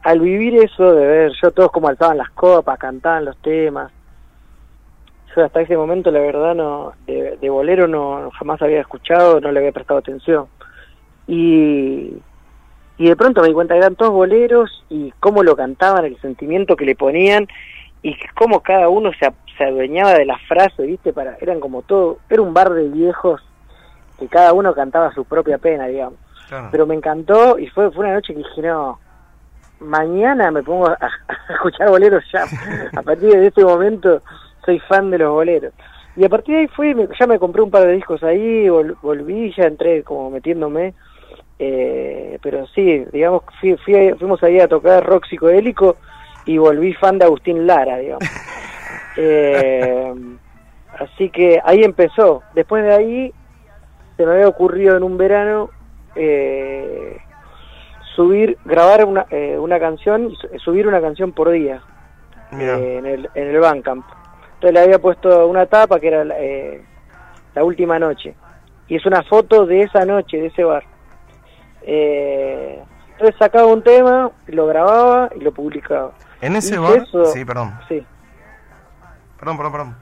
[0.03, 3.91] al vivir eso, de ver yo todos como alzaban las copas, cantaban los temas,
[5.35, 9.51] yo hasta ese momento la verdad no de, de bolero no jamás había escuchado, no
[9.51, 10.47] le había prestado atención.
[11.27, 12.17] Y,
[12.97, 16.19] y de pronto me di cuenta que eran todos boleros y cómo lo cantaban, el
[16.19, 17.47] sentimiento que le ponían
[18.01, 21.13] y cómo cada uno se, se adueñaba de la frase, ¿viste?
[21.13, 23.41] Para, eran como todo, era un bar de viejos
[24.19, 26.19] que cada uno cantaba su propia pena, digamos.
[26.49, 26.67] Claro.
[26.71, 28.99] Pero me encantó y fue, fue una noche que dije, no,
[29.81, 32.43] mañana me pongo a, a escuchar boleros ya.
[32.95, 34.21] A partir de ese momento
[34.65, 35.73] soy fan de los boleros.
[36.15, 38.65] Y a partir de ahí fui, me- ya me compré un par de discos ahí,
[38.67, 40.93] vol- volví, ya entré como metiéndome.
[41.57, 45.97] Eh, pero sí, digamos, fui, fui- fuimos ahí a tocar rock psicodélico
[46.45, 48.27] y volví fan de Agustín Lara, digamos.
[49.17, 50.13] Eh,
[50.99, 52.43] así que ahí empezó.
[52.55, 53.33] Después de ahí
[54.15, 55.69] se me había ocurrido en un verano
[56.15, 57.17] eh,
[58.15, 61.81] subir, grabar una, eh, una canción, su- subir una canción por día
[62.53, 64.05] eh, en el en el Bandcamp.
[64.55, 66.83] Entonces le había puesto una tapa que era la, eh,
[67.55, 68.35] la última noche
[68.87, 70.83] y es una foto de esa noche de ese bar.
[71.83, 72.81] Eh,
[73.13, 76.11] entonces sacaba un tema, lo grababa y lo publicaba.
[76.41, 76.97] En ese bar.
[76.97, 77.73] eso- Sí, perdón.
[77.87, 78.05] Sí.
[79.39, 79.95] Perdón, perdón, perdón.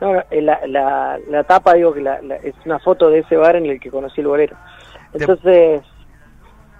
[0.00, 3.36] No, eh, la, la, la tapa, digo que la, la- es una foto de ese
[3.36, 4.56] bar en el que conocí el bolero.
[5.12, 5.82] Entonces,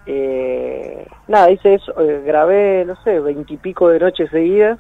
[0.07, 4.79] eh, nada, hice eso, eh, grabé, no sé, veintipico de noches seguidas,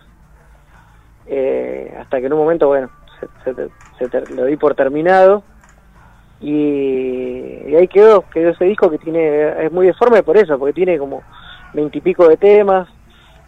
[1.26, 5.44] eh, hasta que en un momento, bueno, se, se se ter- lo di por terminado.
[6.40, 10.72] Y, y ahí quedó, quedó ese disco que tiene, es muy deforme por eso, porque
[10.72, 11.24] tiene como
[11.72, 12.88] veintipico de temas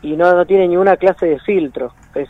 [0.01, 1.93] y no, no tiene ni una clase de filtro.
[2.15, 2.29] Es,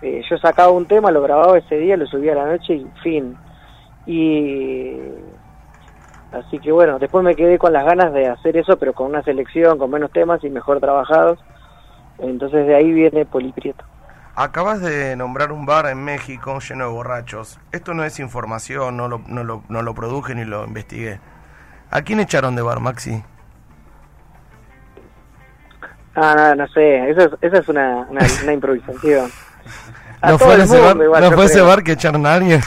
[0.00, 2.92] eh, yo sacaba un tema, lo grababa ese día, lo subía a la noche y
[3.02, 3.36] fin.
[4.06, 5.08] Y
[6.32, 9.22] así que bueno, después me quedé con las ganas de hacer eso, pero con una
[9.22, 11.38] selección, con menos temas y mejor trabajados.
[12.18, 13.84] Entonces de ahí viene Poliprieto.
[14.36, 17.58] Acabas de nombrar un bar en México lleno de borrachos.
[17.72, 21.20] Esto no es información, no lo, no lo, no lo produje ni lo investigué.
[21.90, 23.22] ¿A quién echaron de bar, Maxi?
[26.14, 29.30] Ah, no, no sé, esa es, esa es una, una, una improvisación.
[30.22, 32.60] ¿No fue, ese bar, igual, ¿no fue ese bar que echaron a alguien?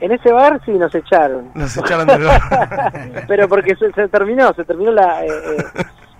[0.00, 1.50] En ese bar sí nos echaron.
[1.54, 3.24] Nos echaron del bar.
[3.28, 5.24] pero porque se, se terminó, se terminó la...
[5.24, 5.64] eh, eh,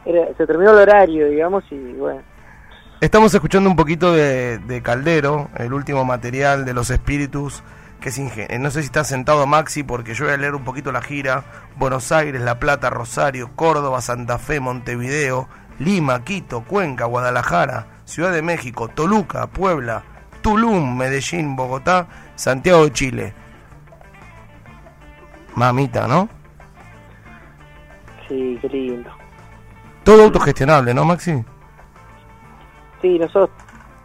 [0.06, 2.22] era- se terminó el horario, digamos, y bueno.
[3.00, 7.62] Estamos escuchando un poquito de, de Caldero, el último material de los espíritus,
[8.00, 10.56] que es inge- eh, No sé si está sentado Maxi, porque yo voy a leer
[10.56, 11.44] un poquito la gira.
[11.76, 15.48] Buenos Aires, La Plata, Rosario, Córdoba, Santa Fe, Montevideo,
[15.78, 20.02] Lima, Quito, Cuenca, Guadalajara, Ciudad de México, Toluca, Puebla,
[20.40, 23.34] Tulum, Medellín, Bogotá, Santiago de Chile.
[25.58, 26.28] Mamita, ¿no?
[28.28, 29.10] Sí, qué lindo.
[30.04, 31.44] Todo autogestionable, ¿no, Maxi?
[33.02, 33.50] Sí, nosotros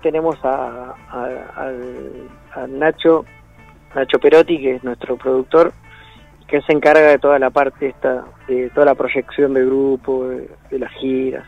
[0.01, 3.26] tenemos a, a- Nacho,
[3.95, 5.74] Nacho Perotti, que es nuestro productor,
[6.47, 10.49] que se encarga de toda la parte esta, de toda la proyección del grupo, de,
[10.70, 11.45] de las giras.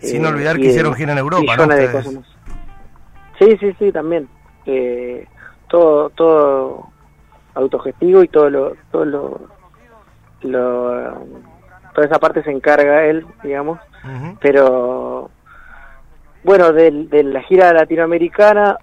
[0.00, 1.66] Sin Eh, olvidar que hicieron gira en Europa, ¿no?
[1.66, 1.90] de Ustedes.
[1.90, 2.26] cosas más.
[3.38, 4.28] Sí, sí, sí, también.
[4.64, 5.26] Eh,
[5.68, 6.88] todo, todo
[7.56, 9.40] autogestivo y todo lo, todo lo,
[10.42, 11.26] lo,
[11.94, 13.78] toda esa parte se encarga él, digamos.
[14.40, 15.30] Pero
[16.44, 18.78] bueno de, de la gira latinoamericana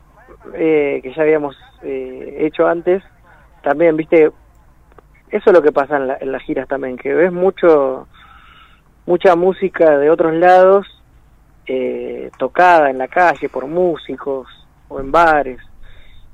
[0.54, 3.02] eh, que ya habíamos eh, hecho antes
[3.62, 4.26] también viste
[5.30, 8.08] eso es lo que pasa en, la- en las giras también que ves mucho
[9.06, 10.86] mucha música de otros lados
[11.66, 14.48] eh, tocada en la calle por músicos
[14.90, 15.60] o en bares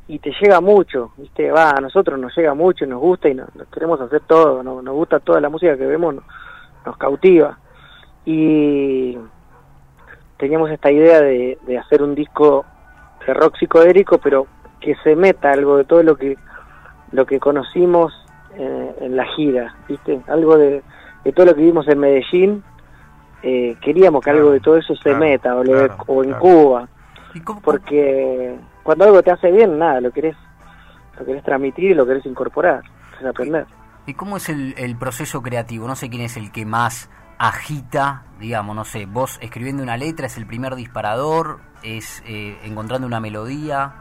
[0.10, 1.50] y te llega mucho, ¿viste?
[1.52, 4.62] Va, a nosotros nos llega mucho y nos gusta y nos, nos queremos hacer todo,
[4.64, 6.24] nos, nos gusta toda la música que vemos, nos,
[6.86, 7.58] nos cautiva.
[8.26, 9.18] Y
[10.38, 12.66] teníamos esta idea de, de hacer un disco
[13.26, 14.48] de rock psicodélico, pero
[14.80, 16.38] que se meta algo de todo lo que
[17.12, 18.14] lo que conocimos
[18.56, 20.22] eh, en la gira, ¿viste?
[20.28, 20.84] Algo de,
[21.24, 22.64] de todo lo que vimos en Medellín,
[23.42, 26.24] eh, queríamos que algo de todo eso se claro, meta, o, lo de- claro, o
[26.24, 26.42] en claro.
[26.44, 26.99] Cuba ¿Y
[27.42, 30.36] cómo- porque cuando algo te hace bien, nada, lo querés,
[31.20, 32.82] lo querés transmitir y lo querés incorporar,
[33.20, 33.66] es aprender.
[34.06, 35.88] ¿Y cómo es el, el proceso creativo?
[35.88, 40.26] No sé quién es el que más agita, digamos, no sé, vos escribiendo una letra
[40.26, 43.94] es el primer disparador, es eh, encontrando una melodía,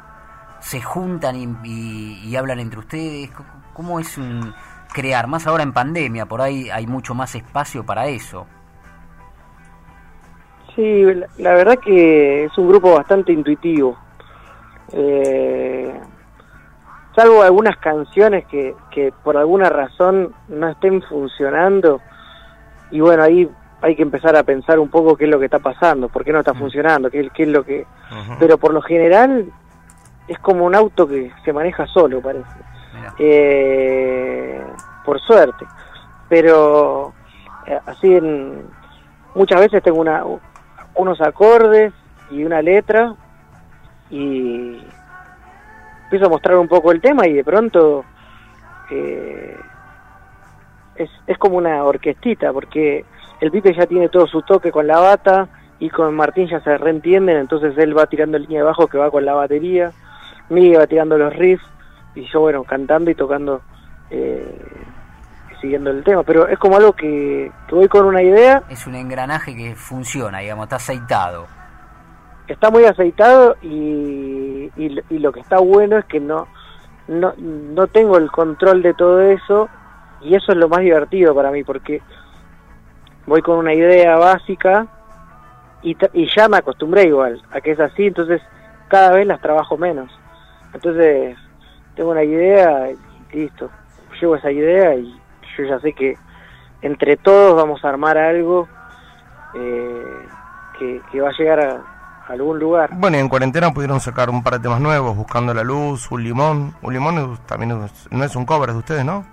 [0.60, 3.30] se juntan y, y- y hablan entre ustedes.
[3.74, 4.52] ¿Cómo es un
[4.92, 5.26] crear?
[5.28, 8.46] Más ahora en pandemia, por ahí hay mucho más espacio para eso.
[10.78, 13.98] Sí, la, la verdad que es un grupo bastante intuitivo.
[14.92, 15.92] Eh,
[17.16, 22.00] salvo algunas canciones que, que por alguna razón no estén funcionando,
[22.92, 23.50] y bueno, ahí
[23.82, 26.32] hay que empezar a pensar un poco qué es lo que está pasando, por qué
[26.32, 27.84] no está funcionando, qué, qué es lo que...
[28.38, 29.46] Pero por lo general
[30.28, 32.46] es como un auto que se maneja solo, parece.
[33.18, 34.62] Eh,
[35.04, 35.66] por suerte.
[36.28, 37.14] Pero
[37.66, 38.62] eh, así en,
[39.34, 40.22] muchas veces tengo una,
[40.98, 41.92] unos acordes
[42.30, 43.14] y una letra
[44.10, 44.78] y
[46.04, 48.04] empiezo a mostrar un poco el tema y de pronto
[48.90, 49.56] eh,
[50.96, 53.04] es, es como una orquestita porque
[53.40, 56.76] el Pipe ya tiene todo su toque con la bata y con Martín ya se
[56.76, 59.92] reentienden, entonces él va tirando línea de bajo que va con la batería,
[60.48, 61.64] Miguel va tirando los riffs
[62.16, 63.62] y yo bueno cantando y tocando
[64.10, 64.77] eh,
[65.60, 68.94] siguiendo el tema, pero es como algo que, que voy con una idea Es un
[68.94, 71.46] engranaje que funciona, digamos, está aceitado.
[72.46, 76.46] está muy aceitado y, y, lo- y lo que está bueno es que no,
[77.08, 79.68] no no tengo el control de todo eso
[80.22, 82.00] y eso es lo más divertido para mí porque
[83.26, 84.86] voy con una idea básica
[85.82, 88.40] y, y ya me acostumbré igual a que es así, entonces
[88.88, 90.10] cada vez las trabajo menos.
[90.72, 91.36] Entonces
[91.94, 93.70] tengo una idea y listo,
[94.20, 95.17] llevo esa idea y
[95.58, 96.16] yo ya sé que
[96.82, 98.68] entre todos vamos a armar algo
[99.54, 100.26] eh,
[100.78, 101.72] que, que va a llegar a,
[102.28, 102.90] a algún lugar.
[102.92, 106.22] Bueno, y en cuarentena pudieron sacar un par de temas nuevos, Buscando la Luz, Un
[106.22, 106.74] Limón.
[106.82, 109.24] Un Limón es- también es- no es un cover de ustedes, ¿no?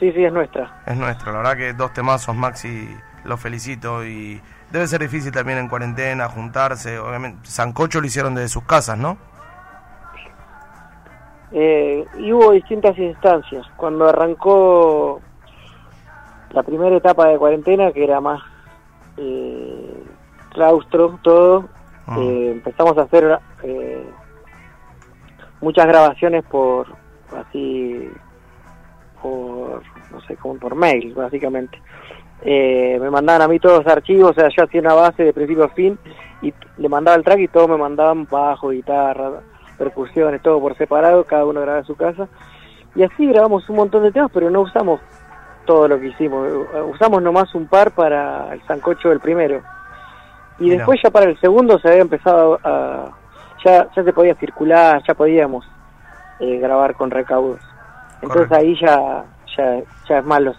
[0.00, 0.80] Sí, sí, es nuestra.
[0.86, 2.88] Es nuestro, la verdad que dos temazos, Maxi,
[3.24, 7.48] los felicito y debe ser difícil también en cuarentena juntarse, obviamente.
[7.48, 9.16] Sancocho lo hicieron desde sus casas, ¿no?
[11.50, 13.66] Eh, y hubo distintas instancias.
[13.76, 15.20] Cuando arrancó
[16.50, 18.40] la primera etapa de cuarentena, que era más
[19.16, 20.04] eh,
[20.52, 21.68] claustro, todo,
[22.10, 22.16] Ah.
[22.20, 24.02] eh, empezamos a hacer eh,
[25.60, 26.86] muchas grabaciones por
[27.36, 28.08] así
[29.20, 31.78] por no sé como por mail básicamente
[32.40, 35.32] Eh, me mandaban a mí todos los archivos o sea yo hacía una base de
[35.34, 35.98] principio a fin
[36.40, 39.40] y le mandaba el track y todos me mandaban bajo guitarra
[39.76, 42.26] percusiones todo por separado cada uno grababa en su casa
[42.94, 44.98] y así grabamos un montón de temas pero no usamos
[45.68, 46.48] todo lo que hicimos
[46.90, 49.62] usamos nomás un par para el sancocho del primero
[50.58, 53.10] y después ya para el segundo se había empezado a...
[53.64, 55.64] Ya, ya se podía circular, ya podíamos
[56.40, 57.60] eh, grabar con recaudos.
[58.22, 58.54] Entonces Correcto.
[58.56, 59.24] ahí ya,
[59.56, 60.56] ya, ya es más los,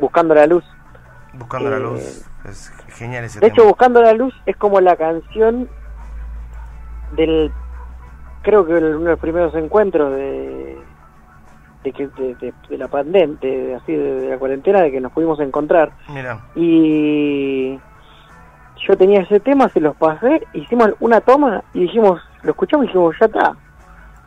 [0.00, 0.64] buscando la luz.
[1.34, 2.26] Buscando la Eh, Luz.
[2.44, 5.68] Es genial ese De hecho, buscando la luz es como la canción
[7.12, 7.52] del...
[8.42, 10.78] Creo que uno de los primeros encuentros de
[11.84, 15.12] de, que, de, de- de la pandemia, de, así de, la cuarentena, de que nos
[15.12, 15.90] pudimos encontrar.
[16.08, 17.78] Mira, y
[18.86, 22.88] yo tenía ese tema, se los pasé, hicimos una toma y dijimos, lo escuchamos y
[22.88, 23.56] dijimos, ya está.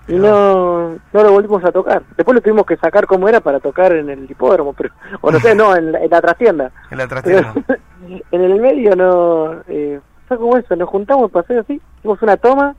[0.07, 2.01] Y no, no lo volvimos a tocar.
[2.17, 4.89] Después lo tuvimos que sacar como era para tocar en el hipódromo, pero,
[5.21, 6.71] o no sé, no, en la, en la trastienda.
[6.91, 7.53] en la Pero trastienda.
[8.31, 12.75] en el medio no, eh, fue como eso, nos juntamos, pasé así, hicimos una toma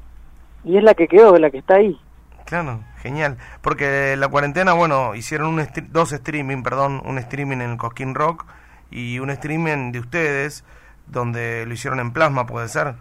[0.64, 1.98] y es la que quedó, la que está ahí.
[2.44, 3.36] Claro, genial.
[3.60, 8.14] Porque la cuarentena, bueno, hicieron un stre- dos streaming, perdón, un streaming en el Cosquín
[8.14, 8.46] Rock
[8.90, 10.64] y un streaming de ustedes
[11.06, 12.94] donde lo hicieron en plasma, puede ser.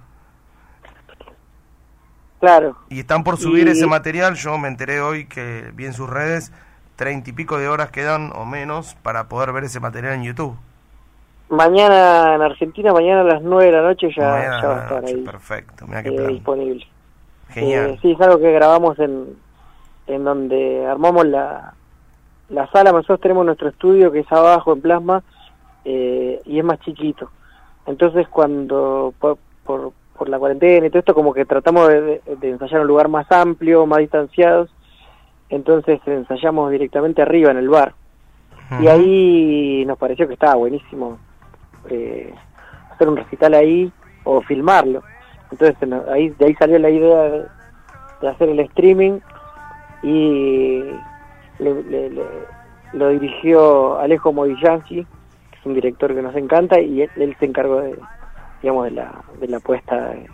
[2.39, 5.93] Claro, Y están por subir Y- ese material, yo me enteré hoy que vi en
[5.93, 6.51] sus redes,
[6.95, 10.57] treinta y pico de horas quedan o menos para poder ver ese material en YouTube.
[11.49, 14.23] mañana en Argentina, mañana a las 9 de la noche ya,
[14.61, 16.27] ya va a estar noche, ahí Perfecto, mira qué eh, plan.
[16.29, 16.87] disponible.
[17.49, 17.89] Genial.
[17.89, 19.35] Eh, sí, es algo que grabamos en,
[20.07, 21.73] en donde armamos la,
[22.49, 22.91] la sala.
[22.91, 25.23] Nosotros tenemos nuestro estudio que es abajo en plasma
[25.85, 27.31] eh, y es más chiquito.
[27.85, 32.75] Entonces, cuando por, por, por la cuarentena y todo esto, como que tratamos de, ensayar
[32.75, 34.69] en un lugar más amplio, más distanciados.
[35.49, 37.93] Entonces, ensayamos directamente arriba en el bar.
[38.79, 41.17] Y ahí nos pareció que estaba buenísimo
[41.89, 42.33] eh,
[42.89, 43.91] hacer un recital ahí
[44.23, 45.03] o filmarlo.
[45.51, 45.75] Entonces
[46.09, 47.45] ahí de ahí salió la idea de,
[48.21, 49.19] de hacer el streaming
[50.03, 50.79] y
[51.59, 52.47] le- le- le-
[52.93, 57.45] lo dirigió Alejo Modiglianski, que es un director que nos encanta y él, él se
[57.45, 57.97] encargó de
[58.61, 60.29] digamos de la de la puesta de,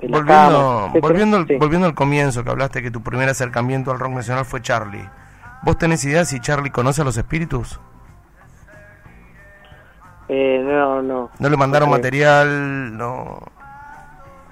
[0.00, 1.56] de Volviendo, volviendo, al, Sí.
[1.56, 5.08] volviendo al comienzo, que hablaste que tu primer acercamiento al rock nacional fue Charlie.
[5.62, 7.78] ¿Vos tenés idea si Charlie conoce a los espíritus?
[10.28, 11.96] Eh, no, no, ¿No le mandaron Ok.
[11.96, 12.96] material?
[12.96, 13.38] No.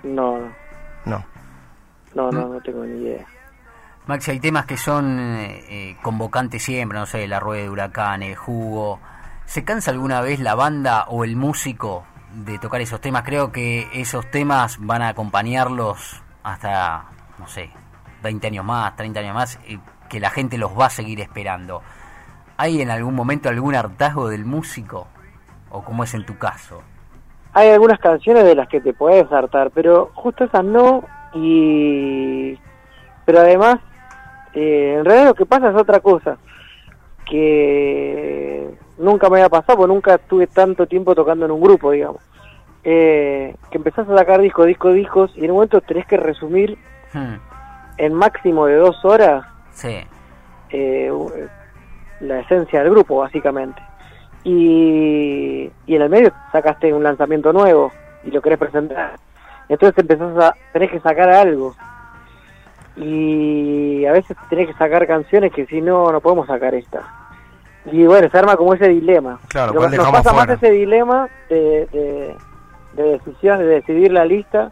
[0.02, 0.38] no,
[1.04, 1.24] No.
[2.14, 2.34] no, Mm.
[2.34, 3.26] no, no tengo ni idea.
[4.10, 8.38] Maxi, hay temas que son eh, eh, convocantes siempre, no sé, la rueda de huracanes,
[8.38, 9.00] jugo.
[9.46, 12.04] ¿Se cansa alguna vez la banda o el músico
[12.34, 13.22] de tocar esos temas?
[13.22, 17.04] Creo que esos temas van a acompañarlos hasta,
[17.38, 17.70] no sé,
[18.22, 21.82] 20 años más, 30 años más, y que la gente los va a seguir esperando.
[22.56, 25.06] ¿Hay en algún momento algún hartazgo del músico
[25.70, 26.82] ¿O cómo es en tu caso?
[27.52, 31.04] Hay algunas canciones de las que te puedes hartar, pero justo esas no.
[31.32, 32.58] Y.
[33.24, 33.78] Pero además,
[34.54, 36.38] eh, en realidad lo que pasa es otra cosa.
[37.40, 42.20] Que nunca me había pasado, porque nunca estuve tanto tiempo tocando en un grupo, digamos.
[42.82, 46.78] Eh, que empezás a sacar discos, discos, discos, y en un momento tenés que resumir
[47.12, 47.34] Hmm,
[47.98, 49.96] en máximo de dos horas Sí.
[50.70, 51.12] eh,
[52.20, 53.82] la esencia del grupo, básicamente.
[54.44, 57.90] Y, y en el medio sacaste un lanzamiento nuevo
[58.24, 59.12] y lo querés presentar.
[59.68, 61.74] Entonces empezás a, tenés que sacar algo.
[63.00, 67.00] Y a veces tenés que sacar canciones que si no, no podemos sacar esta.
[67.90, 69.38] Y bueno, se arma como ese dilema.
[69.48, 70.54] Claro, Lo- ¿cuál nos pasa más fuera?
[70.54, 72.36] ese dilema de, de,
[72.94, 74.70] de decisión, de decidir la lista,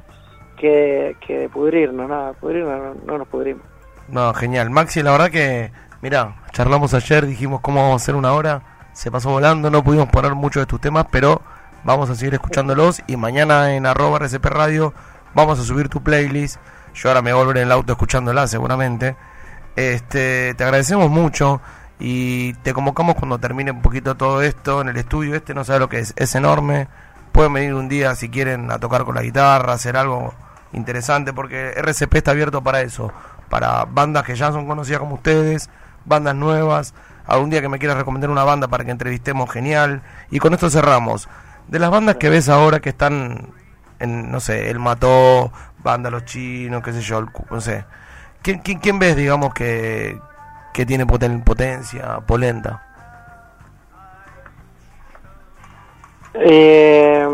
[0.58, 2.08] que, que de pudrirnos.
[2.08, 3.62] Nada, pudrirnos no, no nos pudrimos.
[4.08, 4.70] No, genial.
[4.70, 5.70] Maxi, la verdad que,
[6.02, 8.62] mira, charlamos ayer, dijimos cómo vamos a hacer una hora,
[8.92, 11.40] se pasó volando, no pudimos poner muchos de tus temas, pero
[11.84, 14.92] vamos a seguir escuchándolos y mañana en arroba RCP Radio
[15.34, 16.58] vamos a subir tu playlist.
[16.98, 19.14] Yo ahora me voy a en el auto escuchándola seguramente.
[19.76, 21.60] Este, te agradecemos mucho
[22.00, 25.36] y te convocamos cuando termine un poquito todo esto en el estudio.
[25.36, 26.88] Este no sabe lo que es, es enorme.
[27.30, 30.34] Pueden venir un día si quieren a tocar con la guitarra, hacer algo
[30.72, 33.12] interesante, porque RCP está abierto para eso,
[33.48, 35.70] para bandas que ya son conocidas como ustedes,
[36.04, 36.94] bandas nuevas.
[37.28, 40.02] Algún día que me quieras recomendar una banda para que entrevistemos, genial.
[40.32, 41.28] Y con esto cerramos.
[41.68, 43.52] De las bandas que ves ahora que están
[44.00, 45.52] en, no sé, El Mató,
[45.88, 47.82] Banda Los Chinos, qué sé yo, el no sé.
[48.42, 50.20] ¿Quién, quién, quién ves, digamos, que,
[50.74, 52.82] que tiene poten- potencia, polenta?
[56.34, 57.26] Eh,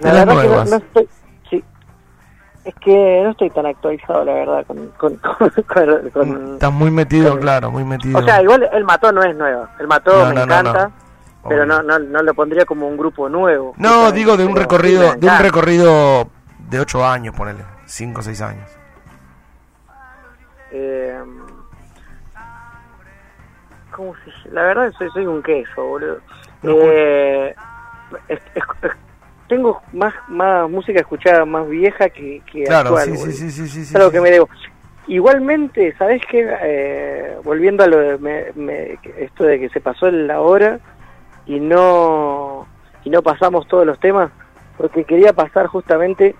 [0.00, 1.08] la verdad que no, estoy,
[1.50, 1.64] sí,
[2.64, 6.90] es que no estoy tan actualizado, la verdad, con, con, con, con- con- Estás muy
[6.92, 8.18] metido, claro, muy metido.
[8.18, 10.90] o sea, igual el mató no es nuevo, el mató No, me encanta,
[11.48, 13.74] pero no, no, no lo pondría como un grupo nuevo.
[13.76, 16.28] No, digo de un recorrido, de un recorrido
[16.70, 18.70] de 8 años, ponele, 5 o 6 años.
[20.70, 21.18] Eh,
[23.90, 26.20] ¿Cómo se La verdad soy, soy un queso, boludo.
[26.62, 27.54] Eh,
[28.28, 28.90] es- es- es-
[29.48, 33.16] tengo más más música escuchada más vieja que, que Claro, actual.
[33.16, 34.14] sí, sí, sí, sí, sí, algo sí.
[34.14, 34.48] que me debo.
[35.06, 36.46] Igualmente, ¿sabes qué?
[36.62, 40.78] Eh, volviendo a lo de me- me- esto de que se pasó la hora
[41.46, 42.66] y no
[43.04, 44.30] y no pasamos todos los temas,
[44.76, 46.36] porque quería pasar justamente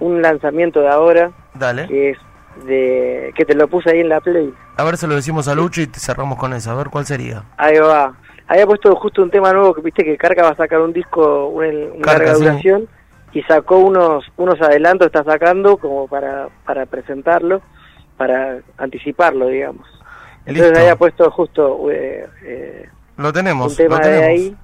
[0.00, 1.86] un lanzamiento de ahora Dale.
[1.86, 2.18] que es
[2.66, 4.52] de que te lo puse ahí en la play.
[4.76, 6.70] A ver, se lo decimos a Lucho y te cerramos con eso.
[6.70, 7.44] A ver, ¿cuál sería?
[7.56, 8.14] Ahí va.
[8.48, 11.48] Había puesto justo un tema nuevo que viste que Carca va a sacar un disco,
[11.48, 12.44] una, una Carca, larga sí.
[12.44, 12.88] duración
[13.32, 17.60] y sacó unos unos adelantos, está sacando como para para presentarlo,
[18.16, 19.86] para anticiparlo, digamos.
[20.46, 20.78] Entonces Listo.
[20.80, 24.28] había puesto justo eh, eh, Lo tenemos, un tema lo de tenemos.
[24.28, 24.56] ahí.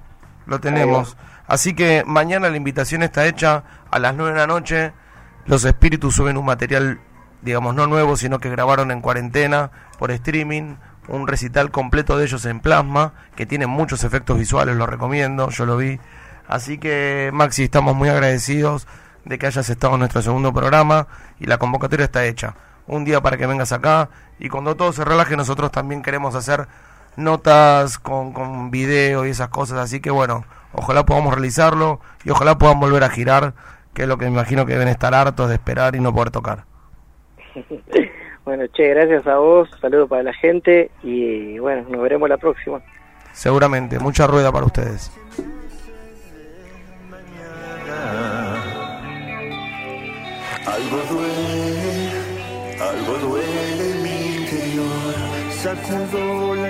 [0.47, 1.17] Lo tenemos.
[1.45, 4.93] Así que mañana la invitación está hecha a las 9 de la noche.
[5.45, 6.99] Los espíritus suben un material,
[7.41, 10.75] digamos, no nuevo, sino que grabaron en cuarentena por streaming.
[11.09, 15.65] Un recital completo de ellos en plasma, que tiene muchos efectos visuales, lo recomiendo, yo
[15.65, 15.99] lo vi.
[16.47, 18.87] Así que, Maxi, estamos muy agradecidos
[19.25, 21.07] de que hayas estado en nuestro segundo programa
[21.39, 22.55] y la convocatoria está hecha.
[22.87, 24.09] Un día para que vengas acá
[24.39, 26.67] y cuando todo se relaje, nosotros también queremos hacer
[27.15, 29.79] notas con, con video y esas cosas.
[29.79, 33.53] Así que bueno, ojalá podamos realizarlo y ojalá puedan volver a girar,
[33.93, 36.31] que es lo que me imagino que deben estar hartos de esperar y no poder
[36.31, 36.65] tocar.
[38.45, 42.81] Bueno, che, gracias a vos, saludo para la gente y bueno, nos veremos la próxima.
[43.31, 45.11] Seguramente, mucha rueda para ustedes.
[50.65, 52.11] Algo duele,
[52.81, 55.15] algo duele mi interior.
[55.61, 56.69] Sacudo la